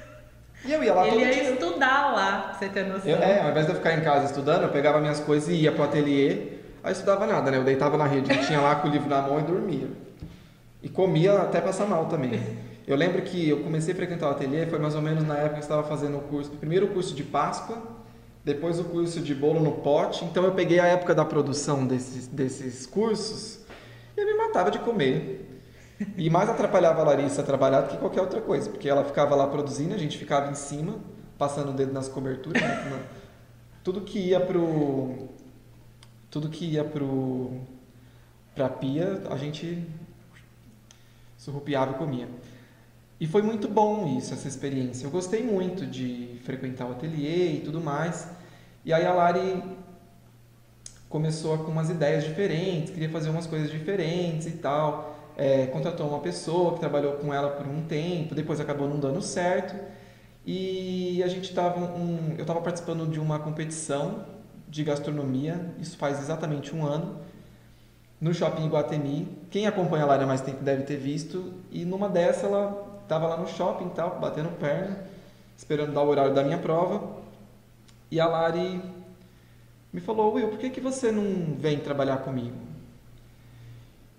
E 0.63 0.71
eu 0.71 0.83
ia 0.83 0.93
lá 0.93 1.07
Ele 1.07 1.11
todo 1.15 1.25
ia 1.25 1.33
dia. 1.33 1.53
estudar 1.53 2.13
lá, 2.13 2.41
pra 2.41 2.53
você 2.53 2.69
ter 2.69 2.85
noção. 2.85 3.09
Eu, 3.09 3.17
é, 3.17 3.41
ao 3.41 3.49
invés 3.49 3.65
de 3.65 3.71
eu 3.71 3.75
ficar 3.77 3.97
em 3.97 4.01
casa 4.01 4.25
estudando, 4.27 4.61
eu 4.61 4.69
pegava 4.69 4.99
minhas 4.99 5.19
coisas 5.19 5.49
e 5.49 5.53
ia 5.53 5.71
pro 5.71 5.83
ateliê. 5.83 6.37
Aí 6.83 6.91
estudava 6.91 7.25
nada, 7.25 7.49
né? 7.49 7.57
Eu 7.57 7.63
deitava 7.63 7.97
na 7.97 8.05
rede, 8.05 8.29
tinha 8.45 8.61
lá 8.61 8.75
com 8.75 8.87
o 8.87 8.91
livro 8.91 9.09
na 9.09 9.21
mão 9.23 9.39
e 9.39 9.43
dormia. 9.43 9.87
E 10.83 10.87
comia 10.87 11.33
até 11.33 11.59
passar 11.61 11.87
mal 11.87 12.05
também. 12.05 12.31
Eu 12.87 12.95
lembro 12.95 13.21
que 13.21 13.47
eu 13.47 13.63
comecei 13.63 13.93
a 13.93 13.97
frequentar 13.97 14.27
o 14.27 14.31
ateliê, 14.31 14.65
foi 14.65 14.79
mais 14.79 14.95
ou 14.95 15.01
menos 15.01 15.23
na 15.23 15.35
época 15.35 15.53
que 15.53 15.57
eu 15.57 15.61
estava 15.61 15.83
fazendo 15.83 16.17
o 16.17 16.21
curso, 16.21 16.51
primeiro 16.51 16.87
o 16.87 16.89
curso 16.89 17.13
de 17.13 17.23
Páscoa, 17.23 17.81
depois 18.43 18.79
o 18.79 18.85
curso 18.85 19.19
de 19.19 19.35
bolo 19.35 19.59
no 19.59 19.73
pote. 19.73 20.25
Então 20.25 20.43
eu 20.43 20.53
peguei 20.53 20.79
a 20.79 20.85
época 20.85 21.13
da 21.13 21.23
produção 21.23 21.85
desses, 21.85 22.27
desses 22.27 22.85
cursos 22.87 23.59
e 24.17 24.21
eu 24.21 24.25
me 24.25 24.33
matava 24.33 24.71
de 24.71 24.79
comer. 24.79 25.47
E 26.17 26.29
mais 26.29 26.49
atrapalhava 26.49 27.01
a 27.01 27.03
Larissa 27.03 27.41
a 27.41 27.45
trabalhar 27.45 27.81
do 27.81 27.89
que 27.89 27.97
qualquer 27.97 28.21
outra 28.21 28.41
coisa, 28.41 28.69
porque 28.69 28.89
ela 28.89 29.03
ficava 29.03 29.35
lá 29.35 29.45
produzindo, 29.47 29.93
a 29.93 29.97
gente 29.97 30.17
ficava 30.17 30.49
em 30.49 30.55
cima, 30.55 30.99
passando 31.37 31.69
o 31.69 31.73
dedo 31.73 31.93
nas 31.93 32.07
coberturas. 32.07 32.61
Né? 32.61 33.03
Tudo 33.83 34.01
que 34.01 34.17
ia 34.17 34.39
pro. 34.39 35.29
Tudo 36.31 36.49
que 36.49 36.65
ia 36.65 36.83
pro. 36.83 37.61
pra 38.55 38.67
pia, 38.67 39.21
a 39.29 39.37
gente 39.37 39.87
surrupiava 41.37 41.91
e 41.91 41.95
comia. 41.95 42.27
E 43.21 43.27
foi 43.27 43.43
muito 43.43 43.67
bom 43.67 44.17
isso, 44.17 44.33
essa 44.33 44.47
experiência. 44.47 45.05
Eu 45.05 45.11
gostei 45.11 45.43
muito 45.43 45.85
de 45.85 46.39
frequentar 46.43 46.87
o 46.87 46.91
ateliê 46.93 47.51
e 47.51 47.61
tudo 47.61 47.79
mais. 47.79 48.27
E 48.83 48.91
aí 48.91 49.05
a 49.05 49.13
Lari 49.13 49.61
começou 51.07 51.55
com 51.59 51.71
umas 51.71 51.91
ideias 51.91 52.23
diferentes, 52.23 52.91
queria 52.91 53.09
fazer 53.09 53.29
umas 53.29 53.45
coisas 53.45 53.69
diferentes 53.69 54.47
e 54.47 54.53
tal. 54.53 55.15
É, 55.37 55.67
contratou 55.67 56.07
uma 56.09 56.19
pessoa 56.19 56.73
que 56.73 56.79
trabalhou 56.79 57.13
com 57.13 57.31
ela 57.31 57.51
por 57.51 57.67
um 57.67 57.83
tempo, 57.83 58.33
depois 58.33 58.59
acabou 58.59 58.89
não 58.89 58.99
dando 58.99 59.21
certo. 59.21 59.75
E 60.43 61.21
a 61.23 61.27
gente 61.27 61.47
estava 61.47 61.79
um, 61.79 62.33
eu 62.39 62.41
estava 62.41 62.59
participando 62.59 63.05
de 63.07 63.19
uma 63.19 63.37
competição 63.37 64.25
de 64.67 64.83
gastronomia, 64.83 65.75
isso 65.79 65.95
faz 65.95 66.19
exatamente 66.19 66.75
um 66.75 66.83
ano, 66.83 67.19
no 68.19 68.33
Shopping 68.33 68.65
Iguatemi. 68.65 69.27
Quem 69.51 69.67
acompanha 69.67 70.05
a 70.05 70.07
Lari 70.07 70.23
há 70.23 70.27
mais 70.27 70.41
tempo 70.41 70.63
deve 70.63 70.81
ter 70.83 70.97
visto. 70.97 71.53
E 71.69 71.85
numa 71.85 72.09
dessa 72.09 72.47
ela 72.47 72.90
estava 73.11 73.27
lá 73.27 73.35
no 73.35 73.45
shopping 73.45 73.89
tal, 73.89 74.21
batendo 74.21 74.57
perna, 74.57 74.97
esperando 75.57 75.91
dar 75.91 76.01
o 76.01 76.07
horário 76.07 76.33
da 76.33 76.43
minha 76.43 76.57
prova. 76.57 77.19
E 78.09 78.21
a 78.21 78.25
Lari 78.25 78.81
me 79.91 79.99
falou, 79.99 80.33
Will, 80.33 80.47
por 80.47 80.57
que, 80.57 80.69
que 80.69 80.79
você 80.79 81.11
não 81.11 81.53
vem 81.57 81.79
trabalhar 81.79 82.17
comigo? 82.17 82.55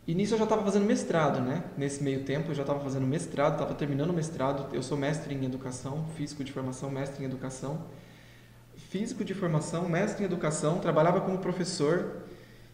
E 0.06 0.14
nisso 0.14 0.34
eu 0.34 0.38
já 0.38 0.44
estava 0.44 0.62
fazendo 0.62 0.84
mestrado, 0.84 1.40
né? 1.40 1.64
Nesse 1.74 2.02
meio 2.02 2.24
tempo 2.24 2.50
eu 2.50 2.54
já 2.54 2.62
estava 2.62 2.80
fazendo 2.80 3.06
mestrado, 3.06 3.54
estava 3.54 3.72
terminando 3.74 4.10
o 4.10 4.12
mestrado. 4.12 4.74
Eu 4.74 4.82
sou 4.82 4.98
mestre 4.98 5.34
em 5.34 5.44
educação, 5.44 6.04
físico 6.16 6.44
de 6.44 6.52
formação, 6.52 6.90
mestre 6.90 7.22
em 7.22 7.26
educação. 7.26 7.86
Físico 8.76 9.24
de 9.24 9.32
formação, 9.32 9.88
mestre 9.88 10.22
em 10.22 10.26
educação, 10.26 10.80
trabalhava 10.80 11.20
como 11.22 11.38
professor 11.38 12.16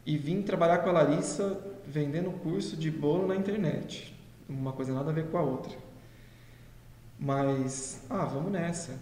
e 0.04 0.16
vim 0.16 0.42
trabalhar 0.42 0.78
com 0.78 0.88
a 0.88 0.92
Larissa 0.92 1.61
vendendo 1.87 2.31
curso 2.40 2.76
de 2.76 2.90
bolo 2.90 3.28
na 3.28 3.37
internet. 3.37 4.18
Uma 4.48 4.72
coisa 4.72 4.92
nada 4.92 5.11
a 5.11 5.14
ver 5.14 5.26
com 5.26 5.38
a 5.38 5.42
outra. 5.42 5.88
Mas, 7.18 8.04
ah, 8.09 8.24
vamos 8.24 8.52
nessa. 8.52 8.92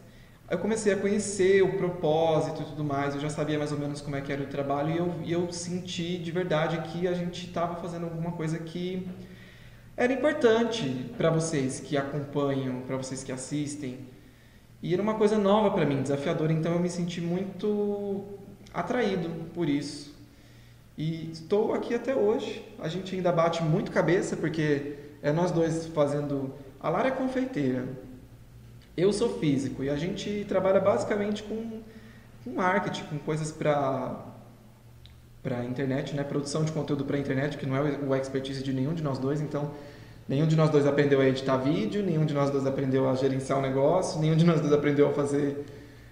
Eu 0.48 0.58
comecei 0.58 0.92
a 0.92 0.96
conhecer 0.96 1.62
o 1.62 1.76
propósito 1.76 2.62
e 2.62 2.64
tudo 2.64 2.84
mais, 2.84 3.14
eu 3.14 3.20
já 3.20 3.28
sabia 3.28 3.58
mais 3.58 3.72
ou 3.72 3.78
menos 3.78 4.00
como 4.00 4.14
é 4.14 4.20
que 4.20 4.32
era 4.32 4.42
o 4.42 4.46
trabalho 4.46 4.90
e 4.92 4.96
eu, 4.96 5.14
e 5.24 5.32
eu 5.32 5.52
senti 5.52 6.18
de 6.18 6.30
verdade 6.30 6.80
que 6.88 7.08
a 7.08 7.12
gente 7.12 7.46
estava 7.46 7.74
fazendo 7.76 8.04
alguma 8.04 8.30
coisa 8.30 8.56
que 8.58 9.08
era 9.96 10.12
importante 10.12 11.10
para 11.16 11.30
vocês 11.30 11.80
que 11.80 11.96
acompanham, 11.96 12.82
para 12.82 12.96
vocês 12.96 13.24
que 13.24 13.32
assistem. 13.32 13.98
E 14.80 14.92
era 14.92 15.02
uma 15.02 15.14
coisa 15.14 15.36
nova 15.36 15.70
para 15.70 15.84
mim, 15.84 16.02
desafiadora, 16.02 16.52
então 16.52 16.72
eu 16.74 16.78
me 16.78 16.90
senti 16.90 17.20
muito 17.20 18.24
atraído 18.72 19.28
por 19.52 19.68
isso. 19.68 20.14
E 20.96 21.30
estou 21.32 21.74
aqui 21.74 21.94
até 21.94 22.14
hoje. 22.14 22.64
A 22.78 22.88
gente 22.88 23.16
ainda 23.16 23.32
bate 23.32 23.62
muito 23.62 23.90
cabeça 23.90 24.36
porque 24.36 24.96
é 25.22 25.32
nós 25.32 25.50
dois 25.50 25.86
fazendo. 25.88 26.54
A 26.78 26.88
Lara 26.88 27.08
é 27.08 27.10
confeiteira, 27.10 27.88
eu 28.96 29.12
sou 29.12 29.38
físico 29.38 29.84
e 29.84 29.90
a 29.90 29.96
gente 29.96 30.44
trabalha 30.48 30.80
basicamente 30.80 31.42
com, 31.42 31.80
com 32.42 32.50
marketing, 32.50 33.04
com 33.04 33.18
coisas 33.18 33.52
para 33.52 34.32
para 35.42 35.64
internet, 35.64 36.12
né? 36.12 36.24
Produção 36.24 36.64
de 36.64 36.72
conteúdo 36.72 37.04
para 37.04 37.16
internet, 37.16 37.56
que 37.56 37.64
não 37.64 37.76
é 37.76 37.98
o 38.04 38.16
expertise 38.16 38.64
de 38.64 38.72
nenhum 38.72 38.94
de 38.94 39.02
nós 39.04 39.16
dois, 39.16 39.40
então 39.40 39.70
nenhum 40.28 40.44
de 40.44 40.56
nós 40.56 40.70
dois 40.70 40.84
aprendeu 40.88 41.20
a 41.20 41.28
editar 41.28 41.56
vídeo, 41.56 42.02
nenhum 42.02 42.24
de 42.24 42.34
nós 42.34 42.50
dois 42.50 42.66
aprendeu 42.66 43.08
a 43.08 43.14
gerenciar 43.14 43.56
o 43.58 43.62
um 43.62 43.64
negócio, 43.64 44.20
nenhum 44.20 44.34
de 44.34 44.44
nós 44.44 44.60
dois 44.60 44.72
aprendeu 44.72 45.08
a 45.08 45.12
fazer 45.12 45.64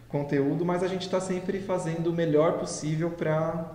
conteúdo, 0.08 0.64
mas 0.64 0.84
a 0.84 0.86
gente 0.86 1.02
está 1.02 1.18
sempre 1.18 1.58
fazendo 1.58 2.10
o 2.10 2.12
melhor 2.12 2.60
possível 2.60 3.10
para 3.10 3.72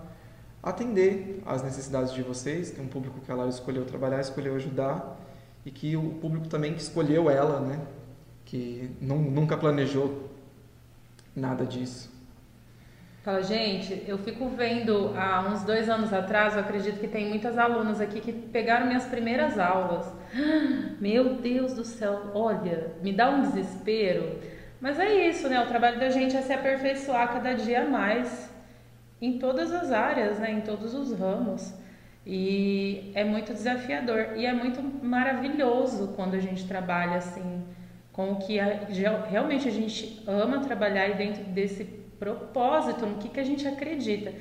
atender 0.63 1.41
às 1.45 1.61
necessidades 1.61 2.13
de 2.13 2.21
vocês, 2.21 2.71
que 2.71 2.79
é 2.79 2.83
um 2.83 2.87
público 2.87 3.19
que 3.19 3.29
a 3.29 3.35
Lara 3.35 3.49
escolheu 3.49 3.83
trabalhar, 3.83 4.21
escolheu 4.21 4.55
ajudar, 4.55 5.19
e 5.65 5.71
que 5.71 5.97
o 5.97 6.11
público 6.21 6.47
também 6.47 6.73
que 6.73 6.81
escolheu 6.81 7.29
ela, 7.29 7.59
né? 7.59 7.81
Que 8.49 8.89
não, 8.99 9.17
nunca 9.19 9.55
planejou 9.55 10.27
nada 11.35 11.63
disso. 11.67 12.11
Fala, 13.21 13.43
gente, 13.43 14.03
eu 14.07 14.17
fico 14.17 14.49
vendo 14.49 15.13
há 15.15 15.47
uns 15.47 15.63
dois 15.63 15.87
anos 15.87 16.11
atrás, 16.11 16.55
eu 16.55 16.61
acredito 16.61 16.99
que 16.99 17.07
tem 17.07 17.29
muitas 17.29 17.59
alunas 17.59 18.01
aqui 18.01 18.19
que 18.19 18.33
pegaram 18.33 18.87
minhas 18.87 19.05
primeiras 19.05 19.59
aulas. 19.59 20.11
Meu 20.99 21.35
Deus 21.35 21.73
do 21.73 21.85
céu, 21.85 22.31
olha, 22.33 22.95
me 23.03 23.13
dá 23.13 23.29
um 23.29 23.41
desespero. 23.41 24.39
Mas 24.81 24.97
é 24.97 25.27
isso, 25.27 25.47
né? 25.47 25.61
O 25.63 25.67
trabalho 25.67 25.99
da 25.99 26.09
gente 26.09 26.35
é 26.35 26.41
se 26.41 26.51
aperfeiçoar 26.51 27.31
cada 27.31 27.53
dia 27.53 27.87
mais 27.87 28.49
em 29.21 29.37
todas 29.37 29.71
as 29.71 29.91
áreas, 29.91 30.39
né? 30.39 30.53
Em 30.53 30.61
todos 30.61 30.95
os 30.95 31.13
ramos. 31.13 31.71
E 32.25 33.11
é 33.13 33.23
muito 33.23 33.53
desafiador 33.53 34.37
e 34.37 34.47
é 34.47 34.53
muito 34.53 34.81
maravilhoso 35.05 36.13
quando 36.15 36.33
a 36.33 36.39
gente 36.39 36.67
trabalha 36.67 37.17
assim 37.17 37.63
com 38.19 38.33
o 38.33 38.35
que 38.35 38.59
a, 38.59 38.65
realmente 39.29 39.65
a 39.65 39.71
gente 39.71 40.21
ama 40.27 40.59
trabalhar 40.59 41.07
e 41.07 41.13
dentro 41.13 41.41
desse 41.41 41.85
propósito, 42.19 43.05
no 43.05 43.15
que, 43.15 43.29
que 43.29 43.39
a 43.39 43.45
gente 43.45 43.65
acredita. 43.65 44.33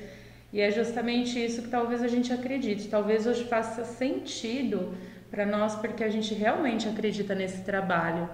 E 0.51 0.59
é 0.59 0.69
justamente 0.69 1.41
isso 1.41 1.61
que 1.61 1.69
talvez 1.69 2.03
a 2.03 2.09
gente 2.09 2.33
acredite. 2.33 2.89
Talvez 2.89 3.25
hoje 3.25 3.45
faça 3.45 3.85
sentido 3.85 4.93
para 5.31 5.45
nós 5.45 5.77
porque 5.77 6.03
a 6.03 6.09
gente 6.09 6.33
realmente 6.33 6.89
acredita 6.89 7.33
nesse 7.33 7.61
trabalho. 7.63 8.29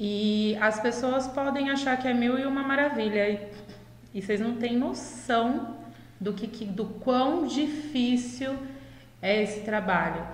E 0.00 0.56
as 0.62 0.80
pessoas 0.80 1.26
podem 1.26 1.68
achar 1.68 1.98
que 1.98 2.08
é 2.08 2.14
mil 2.14 2.38
e 2.38 2.46
uma 2.46 2.62
maravilha. 2.62 3.28
E, 3.28 3.48
e 4.14 4.22
vocês 4.22 4.40
não 4.40 4.54
têm 4.54 4.78
noção 4.78 5.76
do 6.18 6.32
que, 6.32 6.64
do 6.64 6.86
quão 6.86 7.46
difícil 7.46 8.56
é 9.20 9.42
esse 9.42 9.60
trabalho. 9.60 10.26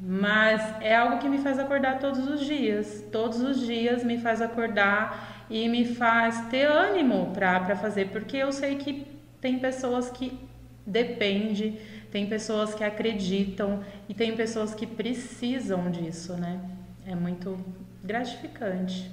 Mas 0.00 0.60
é 0.80 0.94
algo 0.94 1.18
que 1.18 1.28
me 1.28 1.38
faz 1.38 1.58
acordar 1.58 1.98
todos 1.98 2.28
os 2.28 2.40
dias. 2.40 3.04
Todos 3.10 3.40
os 3.40 3.60
dias 3.60 4.04
me 4.04 4.18
faz 4.18 4.40
acordar 4.40 5.46
e 5.50 5.68
me 5.68 5.84
faz 5.84 6.40
ter 6.48 6.66
ânimo 6.66 7.32
para 7.32 7.74
fazer, 7.76 8.10
porque 8.10 8.36
eu 8.36 8.52
sei 8.52 8.76
que 8.76 9.06
tem 9.40 9.58
pessoas 9.58 10.10
que 10.10 10.38
dependem, 10.86 11.78
tem 12.10 12.26
pessoas 12.26 12.74
que 12.74 12.84
acreditam 12.84 13.82
e 14.08 14.14
tem 14.14 14.34
pessoas 14.36 14.74
que 14.74 14.86
precisam 14.86 15.90
disso, 15.90 16.34
né? 16.34 16.60
É 17.06 17.14
muito 17.14 17.58
gratificante. 18.02 19.10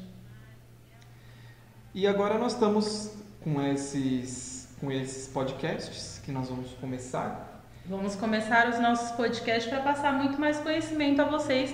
E 1.94 2.06
agora 2.08 2.38
nós 2.38 2.54
estamos 2.54 3.14
com 3.42 3.62
esses, 3.62 4.76
com 4.80 4.92
esses 4.92 5.28
podcasts 5.28 6.22
que 6.24 6.32
nós 6.32 6.50
vamos 6.50 6.72
começar. 6.74 7.55
Vamos 7.88 8.16
começar 8.16 8.68
os 8.68 8.80
nossos 8.80 9.12
podcasts 9.12 9.72
para 9.72 9.80
passar 9.80 10.12
muito 10.12 10.42
mais 10.42 10.58
conhecimento 10.58 11.22
a 11.22 11.26
vocês, 11.26 11.72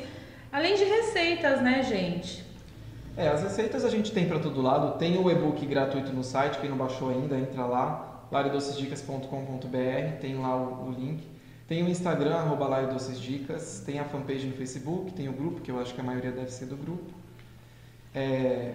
além 0.52 0.76
de 0.76 0.84
receitas, 0.84 1.62
né, 1.62 1.82
gente? 1.84 2.44
É, 3.16 3.30
as 3.30 3.42
receitas 3.42 3.86
a 3.86 3.90
gente 3.90 4.12
tem 4.12 4.28
para 4.28 4.38
todo 4.38 4.62
lado. 4.62 4.98
Tem 4.98 5.18
o 5.18 5.32
e-book 5.32 5.66
gratuito 5.66 6.12
no 6.12 6.22
site, 6.22 6.60
quem 6.60 6.70
não 6.70 6.76
baixou 6.76 7.12
ainda, 7.12 7.38
entra 7.38 7.66
lá, 7.66 8.26
laredocesdicas.com.br, 8.30 10.20
tem 10.20 10.36
lá 10.36 10.58
o, 10.58 10.90
o, 10.90 10.92
link. 10.92 11.24
Tem 11.66 11.82
o 11.82 11.88
Instagram, 11.88 12.36
arroba 12.36 12.68
laredocesdicas, 12.68 13.82
tem 13.86 13.98
a 13.98 14.04
fanpage 14.04 14.46
no 14.48 14.54
Facebook, 14.54 15.14
tem 15.14 15.30
o 15.30 15.34
grupo, 15.34 15.62
que 15.62 15.72
eu 15.72 15.80
acho 15.80 15.94
que 15.94 16.02
a 16.02 16.04
maioria 16.04 16.34
deve 16.34 16.52
ser 16.52 16.66
do 16.66 16.76
grupo. 16.76 17.10
É, 18.14 18.74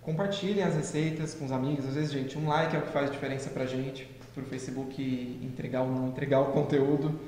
compartilhem 0.00 0.64
as 0.64 0.74
receitas 0.74 1.34
com 1.34 1.44
os 1.44 1.52
amigos. 1.52 1.86
Às 1.86 1.96
vezes, 1.96 2.10
gente, 2.10 2.38
um 2.38 2.48
like 2.48 2.74
é 2.74 2.78
o 2.78 2.82
que 2.82 2.92
faz 2.92 3.10
diferença 3.10 3.50
pra 3.50 3.66
gente, 3.66 4.08
pro 4.38 4.46
Facebook 4.46 5.40
entregar 5.42 5.82
ou 5.82 5.90
não 5.90 6.08
entregar 6.08 6.40
o 6.40 6.46
conteúdo. 6.52 7.18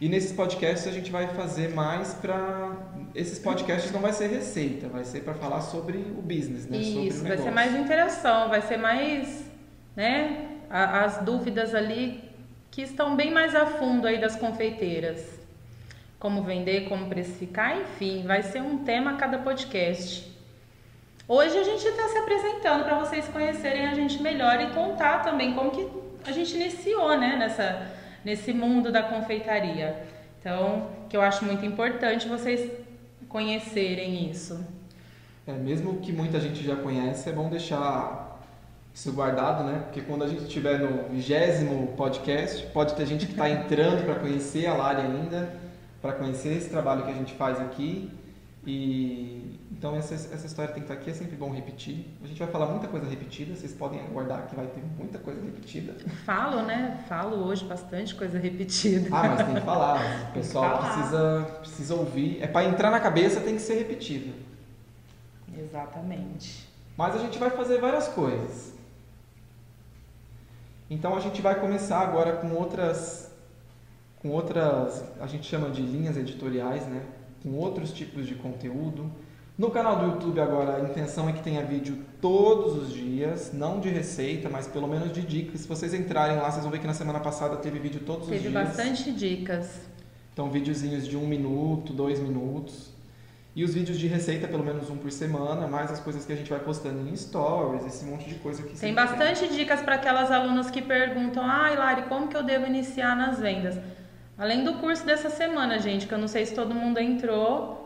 E 0.00 0.08
nesses 0.08 0.32
podcasts 0.32 0.86
a 0.86 0.92
gente 0.92 1.10
vai 1.10 1.28
fazer 1.28 1.74
mais 1.74 2.14
para 2.14 2.74
esses 3.14 3.38
podcasts 3.38 3.90
não 3.92 4.00
vai 4.00 4.12
ser 4.12 4.28
receita, 4.28 4.88
vai 4.88 5.04
ser 5.04 5.20
para 5.20 5.34
falar 5.34 5.60
sobre 5.60 5.98
o 5.98 6.22
business, 6.22 6.66
né? 6.66 6.78
Isso, 6.78 7.22
vai 7.22 7.36
ser 7.36 7.50
mais 7.50 7.74
interação, 7.74 8.48
vai 8.48 8.62
ser 8.62 8.76
mais, 8.76 9.44
né, 9.96 10.48
as 10.70 11.18
dúvidas 11.18 11.74
ali 11.74 12.24
que 12.70 12.82
estão 12.82 13.16
bem 13.16 13.30
mais 13.30 13.54
a 13.54 13.66
fundo 13.66 14.06
aí 14.06 14.20
das 14.20 14.36
confeiteiras. 14.36 15.38
Como 16.18 16.42
vender, 16.42 16.88
como 16.88 17.06
precificar, 17.08 17.78
enfim, 17.80 18.24
vai 18.26 18.42
ser 18.42 18.62
um 18.62 18.78
tema 18.84 19.12
a 19.12 19.14
cada 19.16 19.38
podcast. 19.38 20.30
Hoje 21.26 21.56
a 21.56 21.62
gente 21.62 21.86
está 21.86 22.08
se 22.08 22.18
apresentando 22.18 22.84
para 22.84 22.98
vocês 22.98 23.26
conhecerem 23.28 23.86
a 23.86 23.94
gente 23.94 24.22
melhor 24.22 24.60
e 24.60 24.70
contar 24.70 25.22
também 25.22 25.54
como 25.54 25.70
que 25.70 25.86
a 26.24 26.32
gente 26.32 26.54
iniciou, 26.54 27.18
né, 27.18 27.36
nessa, 27.36 27.90
nesse 28.24 28.52
mundo 28.52 28.90
da 28.90 29.02
confeitaria. 29.02 30.04
Então, 30.38 30.88
que 31.08 31.16
eu 31.16 31.22
acho 31.22 31.44
muito 31.44 31.64
importante 31.64 32.28
vocês 32.28 32.70
conhecerem 33.28 34.30
isso. 34.30 34.64
É, 35.46 35.52
mesmo 35.52 35.98
que 36.00 36.12
muita 36.12 36.40
gente 36.40 36.64
já 36.64 36.76
conhece, 36.76 37.28
é 37.28 37.32
bom 37.32 37.48
deixar 37.48 38.40
isso 38.94 39.12
guardado, 39.12 39.64
né? 39.64 39.82
Porque 39.84 40.00
quando 40.00 40.24
a 40.24 40.28
gente 40.28 40.44
estiver 40.44 40.78
no 40.78 41.08
vigésimo 41.08 41.88
podcast, 41.96 42.66
pode 42.68 42.94
ter 42.94 43.06
gente 43.06 43.26
que 43.26 43.32
está 43.32 43.48
entrando 43.48 44.04
para 44.04 44.16
conhecer 44.16 44.66
a 44.66 44.74
Lari 44.74 45.02
ainda, 45.02 45.54
para 46.00 46.12
conhecer 46.12 46.56
esse 46.56 46.70
trabalho 46.70 47.04
que 47.04 47.10
a 47.10 47.14
gente 47.14 47.34
faz 47.34 47.60
aqui 47.60 48.10
e 48.66 49.59
então 49.80 49.96
essa, 49.96 50.12
essa 50.12 50.46
história 50.46 50.74
tem 50.74 50.82
que 50.82 50.92
estar 50.92 51.00
aqui, 51.00 51.10
é 51.10 51.14
sempre 51.14 51.34
bom 51.36 51.50
repetir. 51.50 52.04
A 52.22 52.26
gente 52.26 52.38
vai 52.38 52.48
falar 52.48 52.66
muita 52.66 52.86
coisa 52.86 53.08
repetida, 53.08 53.56
vocês 53.56 53.72
podem 53.72 53.98
aguardar 53.98 54.46
que 54.46 54.54
vai 54.54 54.66
ter 54.66 54.82
muita 54.98 55.18
coisa 55.18 55.40
repetida. 55.40 55.96
Falo, 56.26 56.60
né? 56.60 57.02
Falo 57.08 57.46
hoje 57.46 57.64
bastante 57.64 58.14
coisa 58.14 58.38
repetida. 58.38 59.08
Ah, 59.10 59.26
mas 59.26 59.46
tem 59.46 59.54
que 59.54 59.62
falar. 59.62 60.00
O 60.28 60.32
pessoal 60.34 60.82
precisa, 60.82 61.46
precisa 61.60 61.94
ouvir. 61.94 62.42
É 62.42 62.46
para 62.46 62.66
entrar 62.66 62.90
na 62.90 63.00
cabeça 63.00 63.40
tem 63.40 63.54
que 63.56 63.62
ser 63.62 63.76
repetido. 63.76 64.34
Exatamente. 65.58 66.68
Mas 66.94 67.14
a 67.14 67.18
gente 67.18 67.38
vai 67.38 67.48
fazer 67.48 67.80
várias 67.80 68.06
coisas. 68.08 68.74
Então 70.90 71.16
a 71.16 71.20
gente 71.20 71.40
vai 71.40 71.58
começar 71.58 72.00
agora 72.00 72.36
com 72.36 72.52
outras 72.52 73.32
com 74.20 74.28
outras, 74.28 75.02
a 75.18 75.26
gente 75.26 75.46
chama 75.46 75.70
de 75.70 75.80
linhas 75.80 76.18
editoriais, 76.18 76.86
né? 76.86 77.02
com 77.42 77.54
outros 77.54 77.94
tipos 77.94 78.26
de 78.26 78.34
conteúdo. 78.34 79.10
No 79.60 79.70
canal 79.70 79.96
do 79.96 80.06
YouTube 80.06 80.40
agora 80.40 80.76
a 80.76 80.80
intenção 80.80 81.28
é 81.28 81.34
que 81.34 81.42
tenha 81.42 81.62
vídeo 81.62 81.98
todos 82.18 82.82
os 82.82 82.94
dias, 82.94 83.52
não 83.52 83.78
de 83.78 83.90
receita, 83.90 84.48
mas 84.48 84.66
pelo 84.66 84.88
menos 84.88 85.12
de 85.12 85.20
dicas. 85.20 85.60
Se 85.60 85.68
vocês 85.68 85.92
entrarem 85.92 86.38
lá, 86.38 86.50
vocês 86.50 86.62
vão 86.62 86.72
ver 86.72 86.78
que 86.78 86.86
na 86.86 86.94
semana 86.94 87.20
passada 87.20 87.56
teve 87.58 87.78
vídeo 87.78 88.00
todos 88.00 88.26
teve 88.26 88.36
os 88.36 88.52
dias. 88.52 88.54
Teve 88.54 88.66
bastante 88.66 89.12
dicas. 89.12 89.82
Então, 90.32 90.50
videozinhos 90.50 91.06
de 91.06 91.14
um 91.14 91.26
minuto, 91.26 91.92
dois 91.92 92.18
minutos. 92.18 92.88
E 93.54 93.62
os 93.62 93.74
vídeos 93.74 93.98
de 93.98 94.06
receita, 94.06 94.48
pelo 94.48 94.64
menos 94.64 94.88
um 94.88 94.96
por 94.96 95.12
semana, 95.12 95.68
mais 95.68 95.92
as 95.92 96.00
coisas 96.00 96.24
que 96.24 96.32
a 96.32 96.36
gente 96.36 96.48
vai 96.48 96.60
postando 96.60 97.06
em 97.06 97.14
stories, 97.14 97.84
esse 97.84 98.06
monte 98.06 98.30
de 98.30 98.36
coisa 98.36 98.62
que 98.62 98.74
Tem 98.78 98.94
bastante 98.94 99.40
tem. 99.40 99.52
dicas 99.52 99.82
para 99.82 99.96
aquelas 99.96 100.30
alunas 100.30 100.70
que 100.70 100.80
perguntam: 100.80 101.44
ai, 101.44 101.74
ah, 101.74 101.80
Lari, 101.80 102.02
como 102.04 102.28
que 102.28 102.36
eu 102.36 102.42
devo 102.42 102.64
iniciar 102.64 103.14
nas 103.14 103.38
vendas? 103.38 103.78
Além 104.38 104.64
do 104.64 104.78
curso 104.78 105.04
dessa 105.04 105.28
semana, 105.28 105.78
gente, 105.78 106.06
que 106.06 106.14
eu 106.14 106.18
não 106.18 106.28
sei 106.28 106.46
se 106.46 106.54
todo 106.54 106.74
mundo 106.74 106.98
entrou, 106.98 107.79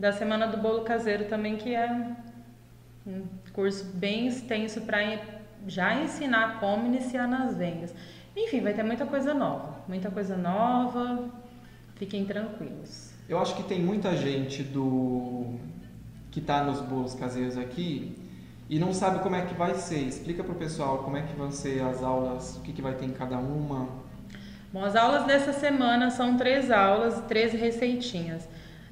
da 0.00 0.12
semana 0.12 0.46
do 0.46 0.56
bolo 0.56 0.80
caseiro 0.80 1.26
também, 1.26 1.58
que 1.58 1.74
é 1.74 2.16
um 3.06 3.22
curso 3.52 3.84
bem 3.84 4.26
extenso 4.26 4.80
para 4.80 4.98
já 5.68 5.94
ensinar 6.02 6.58
como 6.58 6.86
iniciar 6.86 7.28
nas 7.28 7.54
vendas. 7.54 7.94
Enfim, 8.34 8.62
vai 8.62 8.72
ter 8.72 8.82
muita 8.82 9.04
coisa 9.04 9.34
nova, 9.34 9.84
muita 9.86 10.10
coisa 10.10 10.38
nova. 10.38 11.28
Fiquem 11.96 12.24
tranquilos. 12.24 13.12
Eu 13.28 13.38
acho 13.38 13.54
que 13.54 13.62
tem 13.62 13.78
muita 13.78 14.16
gente 14.16 14.62
do 14.62 15.58
que 16.30 16.40
está 16.40 16.64
nos 16.64 16.80
bolos 16.80 17.12
caseiros 17.12 17.58
aqui 17.58 18.16
e 18.70 18.78
não 18.78 18.94
sabe 18.94 19.18
como 19.18 19.36
é 19.36 19.44
que 19.44 19.52
vai 19.52 19.74
ser. 19.74 19.98
Explica 19.98 20.42
para 20.42 20.52
o 20.52 20.56
pessoal 20.56 20.98
como 21.04 21.18
é 21.18 21.22
que 21.22 21.34
vão 21.34 21.52
ser 21.52 21.82
as 21.82 22.02
aulas, 22.02 22.56
o 22.56 22.62
que, 22.62 22.72
que 22.72 22.80
vai 22.80 22.94
ter 22.94 23.04
em 23.04 23.12
cada 23.12 23.36
uma. 23.36 23.86
Bom, 24.72 24.82
as 24.82 24.96
aulas 24.96 25.24
dessa 25.24 25.52
semana 25.52 26.10
são 26.10 26.38
três 26.38 26.70
aulas, 26.70 27.20
três 27.26 27.52
receitinhas. 27.52 28.48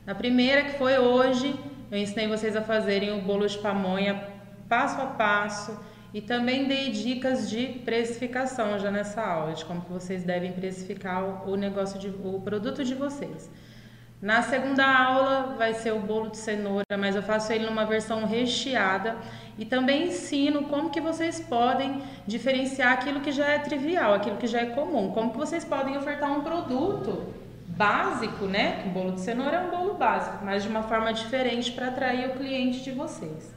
Na 0.08 0.14
primeira, 0.14 0.62
que 0.62 0.78
foi 0.78 0.96
hoje, 0.98 1.54
eu 1.90 1.98
ensinei 1.98 2.26
vocês 2.26 2.56
a 2.56 2.62
fazerem 2.62 3.12
o 3.12 3.20
bolo 3.20 3.46
de 3.46 3.58
pamonha 3.58 4.26
passo 4.66 4.98
a 5.02 5.04
passo 5.04 5.78
e 6.14 6.22
também 6.22 6.66
dei 6.66 6.90
dicas 6.90 7.50
de 7.50 7.66
precificação 7.84 8.78
já 8.78 8.90
nessa 8.90 9.20
aula, 9.20 9.52
de 9.52 9.66
como 9.66 9.82
que 9.82 9.92
vocês 9.92 10.24
devem 10.24 10.52
precificar 10.52 11.46
o 11.46 11.56
negócio 11.56 12.00
de, 12.00 12.08
o 12.08 12.40
produto 12.40 12.82
de 12.82 12.94
vocês. 12.94 13.50
Na 14.22 14.40
segunda 14.40 14.86
aula 14.86 15.54
vai 15.58 15.74
ser 15.74 15.92
o 15.92 16.00
bolo 16.00 16.30
de 16.30 16.38
cenoura, 16.38 16.96
mas 16.98 17.14
eu 17.14 17.22
faço 17.22 17.52
ele 17.52 17.66
numa 17.66 17.84
versão 17.84 18.24
recheada 18.24 19.14
e 19.58 19.66
também 19.66 20.08
ensino 20.08 20.62
como 20.68 20.88
que 20.88 21.02
vocês 21.02 21.38
podem 21.38 22.02
diferenciar 22.26 22.94
aquilo 22.94 23.20
que 23.20 23.30
já 23.30 23.46
é 23.46 23.58
trivial, 23.58 24.14
aquilo 24.14 24.38
que 24.38 24.46
já 24.46 24.60
é 24.60 24.66
comum, 24.70 25.10
como 25.10 25.32
que 25.32 25.36
vocês 25.36 25.66
podem 25.66 25.98
ofertar 25.98 26.32
um 26.32 26.40
produto 26.40 27.46
básico, 27.78 28.46
né? 28.46 28.84
O 28.86 28.90
bolo 28.90 29.12
de 29.12 29.20
cenoura 29.20 29.56
é 29.56 29.60
um 29.60 29.70
bolo 29.70 29.94
básico, 29.94 30.44
mas 30.44 30.64
de 30.64 30.68
uma 30.68 30.82
forma 30.82 31.12
diferente 31.12 31.70
para 31.72 31.88
atrair 31.88 32.28
o 32.28 32.32
cliente 32.32 32.80
de 32.82 32.90
vocês. 32.90 33.54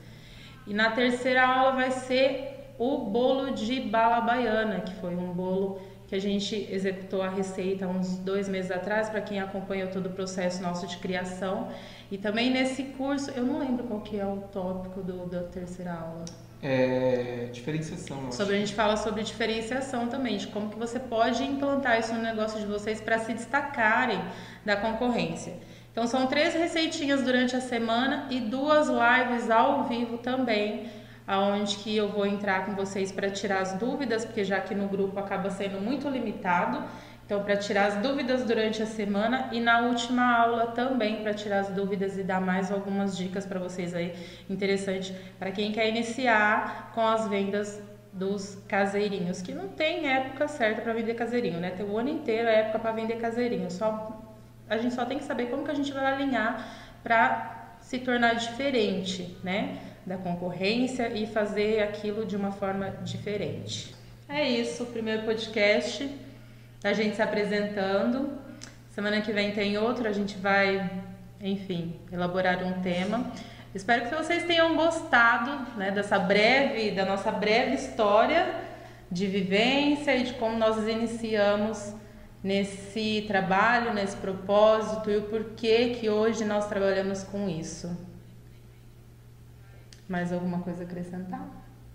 E 0.68 0.74
na 0.74 0.92
terceira 0.92 1.46
aula 1.46 1.72
vai 1.72 1.90
ser 1.90 2.74
o 2.78 3.00
bolo 3.00 3.52
de 3.52 3.82
bala 3.82 4.22
baiana, 4.22 4.82
que 4.82 4.94
foi 4.96 5.16
um 5.16 5.34
bolo 5.34 5.82
que 6.08 6.16
a 6.16 6.20
gente 6.20 6.68
executou 6.70 7.22
a 7.22 7.30
receita 7.30 7.88
uns 7.88 8.18
dois 8.18 8.48
meses 8.48 8.70
atrás, 8.70 9.10
para 9.10 9.22
quem 9.22 9.40
acompanhou 9.40 9.90
todo 9.90 10.08
o 10.08 10.10
processo 10.12 10.62
nosso 10.62 10.86
de 10.86 10.98
criação. 10.98 11.70
E 12.12 12.18
também 12.18 12.52
nesse 12.52 12.84
curso, 12.84 13.32
eu 13.32 13.44
não 13.44 13.60
lembro 13.60 13.86
qual 13.86 14.02
que 14.02 14.20
é 14.20 14.26
o 14.26 14.38
tópico 14.52 15.02
do, 15.02 15.26
da 15.26 15.44
terceira 15.44 15.94
aula. 15.94 16.26
É, 16.64 17.50
diferenciação. 17.52 18.32
Sobre, 18.32 18.56
a 18.56 18.60
gente 18.60 18.76
fala 18.76 18.96
sobre 18.96 19.24
diferenciação 19.24 20.08
também, 20.08 20.38
de 20.38 20.48
como 20.48 20.70
que 20.70 20.78
você 20.78 21.00
pode 21.00 21.44
implantar 21.44 22.00
isso 22.00 22.14
no 22.14 22.22
negócio 22.22 22.60
de 22.60 22.66
vocês 22.66 23.02
para 23.02 23.18
se 23.20 23.34
destacarem 23.34 24.22
da 24.64 24.76
concorrência. 24.76 25.54
Então 25.92 26.06
são 26.08 26.28
três 26.28 26.54
receitinhas 26.54 27.24
durante 27.24 27.56
a 27.56 27.62
semana 27.62 28.28
e 28.30 28.40
duas 28.40 28.88
lives 28.88 29.50
ao 29.50 29.86
vivo 29.86 30.20
também 30.20 30.90
aonde 31.32 31.78
que 31.78 31.96
eu 31.96 32.10
vou 32.10 32.26
entrar 32.26 32.66
com 32.66 32.76
vocês 32.76 33.12
para 33.12 33.30
tirar 33.30 33.62
as 33.62 33.74
dúvidas, 33.74 34.26
porque 34.26 34.44
já 34.44 34.60
que 34.60 34.76
no 34.76 34.88
grupo 34.88 35.18
acaba 35.18 35.50
sendo 35.50 35.80
muito 35.80 36.10
limitado, 36.10 36.84
então 37.32 37.46
para 37.46 37.56
tirar 37.56 37.86
as 37.86 37.96
dúvidas 37.96 38.44
durante 38.44 38.84
a 38.84 38.86
semana 38.86 39.48
e 39.54 39.62
na 39.62 39.80
última 39.84 40.38
aula 40.38 40.68
também 40.68 41.24
para 41.24 41.34
tirar 41.34 41.60
as 41.60 41.70
dúvidas 41.70 42.18
e 42.18 42.24
dar 42.24 42.42
mais 42.42 42.70
algumas 42.70 43.16
dicas 43.16 43.46
para 43.46 43.58
vocês 43.58 43.96
aí 43.96 44.14
interessante 44.50 45.16
para 45.40 45.50
quem 45.50 45.72
quer 45.72 45.88
iniciar 45.88 46.92
com 46.94 47.00
as 47.00 47.30
vendas 47.30 47.82
dos 48.12 48.62
caseirinhos, 48.68 49.42
que 49.42 49.54
não 49.54 49.70
tem 49.70 50.10
época 50.10 50.46
certa 50.50 50.82
para 50.82 50.92
vender 50.92 51.14
caseirinho, 51.14 51.62
né? 51.62 51.72
Tem 51.72 51.86
o 51.86 51.98
ano 51.98 52.10
inteiro 52.10 52.50
a 52.50 52.52
época 52.52 52.80
para 52.80 52.92
vender 52.92 53.16
caseirinho. 53.16 53.72
Só 53.72 54.22
a 54.70 54.76
gente 54.76 54.94
só 54.94 55.06
tem 55.06 55.18
que 55.18 55.24
saber 55.24 55.46
como 55.46 55.64
que 55.64 55.72
a 55.72 55.74
gente 55.74 55.94
vai 55.94 56.06
alinhar 56.06 56.68
para 57.02 57.78
se 57.80 58.00
tornar 58.00 58.34
diferente, 58.34 59.38
né? 59.42 59.78
da 60.06 60.18
concorrência 60.18 61.10
e 61.16 61.26
fazer 61.28 61.82
aquilo 61.82 62.26
de 62.26 62.36
uma 62.36 62.52
forma 62.52 62.90
diferente. 63.04 63.96
É 64.28 64.50
isso, 64.50 64.84
o 64.84 64.88
primeiro 64.88 65.24
podcast, 65.24 66.10
a 66.84 66.94
gente 66.94 67.16
se 67.16 67.22
apresentando. 67.22 68.30
Semana 68.90 69.22
que 69.22 69.32
vem 69.32 69.52
tem 69.52 69.78
outro, 69.78 70.08
a 70.08 70.12
gente 70.12 70.38
vai, 70.38 70.90
enfim, 71.40 71.96
elaborar 72.12 72.64
um 72.64 72.82
tema. 72.82 73.32
Espero 73.74 74.10
que 74.10 74.16
vocês 74.16 74.44
tenham 74.44 74.76
gostado 74.76 75.78
né, 75.78 75.92
dessa 75.92 76.20
breve, 76.20 76.92
da 76.92 77.06
nossa 77.06 77.32
breve 77.32 77.76
história 77.76 78.54
de 79.10 79.28
vivência 79.28 80.16
e 80.16 80.24
de 80.24 80.34
como 80.34 80.58
nós 80.58 80.88
iniciamos 80.88 81.94
nesse 82.44 83.24
trabalho, 83.28 83.94
nesse 83.94 84.18
propósito 84.18 85.10
e 85.10 85.18
o 85.18 85.24
porquê 85.24 85.96
que 86.00 86.10
hoje 86.10 86.44
nós 86.44 86.68
trabalhamos 86.68 87.24
com 87.24 87.48
isso. 87.48 87.96
Mais 90.08 90.34
alguma 90.34 90.60
coisa 90.60 90.84
a 90.84 90.86
acrescentar? 90.86 91.48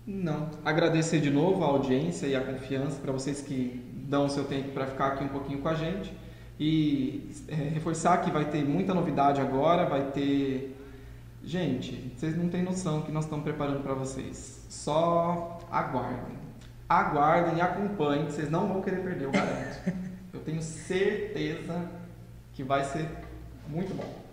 Não. 0.05 0.49
Agradecer 0.63 1.19
de 1.19 1.29
novo 1.29 1.63
a 1.63 1.67
audiência 1.67 2.25
e 2.25 2.35
a 2.35 2.41
confiança 2.41 2.99
para 2.99 3.11
vocês 3.11 3.41
que 3.41 3.83
dão 4.07 4.25
o 4.25 4.29
seu 4.29 4.45
tempo 4.45 4.71
para 4.71 4.87
ficar 4.87 5.07
aqui 5.07 5.23
um 5.23 5.27
pouquinho 5.27 5.59
com 5.59 5.67
a 5.67 5.73
gente. 5.73 6.11
E 6.59 7.29
é, 7.47 7.53
reforçar 7.53 8.17
que 8.21 8.31
vai 8.31 8.45
ter 8.45 8.63
muita 8.65 8.93
novidade 8.93 9.39
agora, 9.41 9.85
vai 9.85 10.11
ter. 10.11 10.75
Gente, 11.43 12.13
vocês 12.15 12.35
não 12.35 12.49
têm 12.49 12.63
noção 12.63 12.99
do 12.99 13.05
que 13.05 13.11
nós 13.11 13.25
estamos 13.25 13.43
preparando 13.43 13.83
para 13.83 13.93
vocês. 13.93 14.65
Só 14.69 15.59
aguardem. 15.69 16.37
Aguardem 16.89 17.57
e 17.57 17.61
acompanhem, 17.61 18.25
que 18.25 18.33
vocês 18.33 18.49
não 18.49 18.67
vão 18.67 18.81
querer 18.81 19.03
perder, 19.03 19.25
eu 19.25 19.31
garanto. 19.31 19.93
eu 20.33 20.39
tenho 20.39 20.61
certeza 20.61 21.89
que 22.53 22.63
vai 22.63 22.83
ser 22.83 23.07
muito 23.67 23.93
bom. 23.93 24.27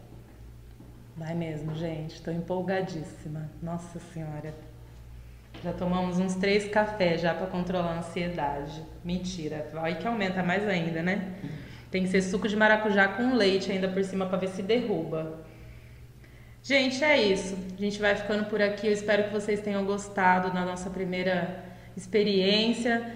Vai 1.16 1.34
mesmo, 1.34 1.74
gente. 1.74 2.14
Estou 2.14 2.32
empolgadíssima. 2.32 3.50
Nossa 3.62 4.00
Senhora. 4.12 4.54
Já 5.64 5.72
tomamos 5.72 6.18
uns 6.18 6.34
três 6.34 6.68
cafés 6.68 7.22
já 7.22 7.32
para 7.32 7.46
controlar 7.46 7.94
a 7.94 7.98
ansiedade. 8.00 8.84
Mentira. 9.02 9.66
Aí 9.76 9.94
que 9.94 10.06
aumenta 10.06 10.42
mais 10.42 10.68
ainda, 10.68 11.02
né? 11.02 11.36
Tem 11.90 12.02
que 12.02 12.10
ser 12.10 12.20
suco 12.20 12.46
de 12.46 12.54
maracujá 12.54 13.08
com 13.08 13.34
leite 13.34 13.72
ainda 13.72 13.88
por 13.88 14.04
cima 14.04 14.26
para 14.26 14.36
ver 14.36 14.48
se 14.48 14.62
derruba. 14.62 15.42
Gente, 16.62 17.02
é 17.02 17.18
isso. 17.18 17.56
A 17.78 17.80
gente 17.80 17.98
vai 17.98 18.14
ficando 18.14 18.44
por 18.44 18.60
aqui. 18.60 18.88
Eu 18.88 18.92
espero 18.92 19.24
que 19.24 19.32
vocês 19.32 19.62
tenham 19.62 19.86
gostado 19.86 20.52
da 20.52 20.66
nossa 20.66 20.90
primeira 20.90 21.64
experiência. 21.96 23.10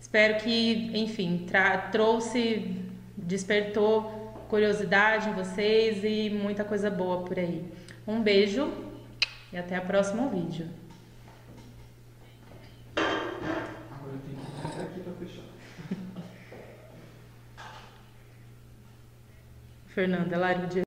Espero 0.00 0.42
que, 0.42 0.90
enfim, 0.94 1.46
trouxe, 1.92 2.84
despertou 3.16 4.34
curiosidade 4.48 5.28
em 5.28 5.34
vocês 5.34 6.02
e 6.02 6.30
muita 6.30 6.64
coisa 6.64 6.90
boa 6.90 7.22
por 7.24 7.38
aí. 7.38 7.64
Um 8.08 8.20
beijo 8.20 8.72
e 9.52 9.56
até 9.56 9.78
o 9.78 9.82
próximo 9.82 10.28
vídeo. 10.28 10.68
Agora 12.96 14.12
eu 14.12 14.20
tenho 14.20 14.36
que 14.36 14.82
aqui 14.82 15.00
para 15.00 15.12
fechar. 15.14 15.42
Fernanda, 19.94 20.38
de 20.68 20.82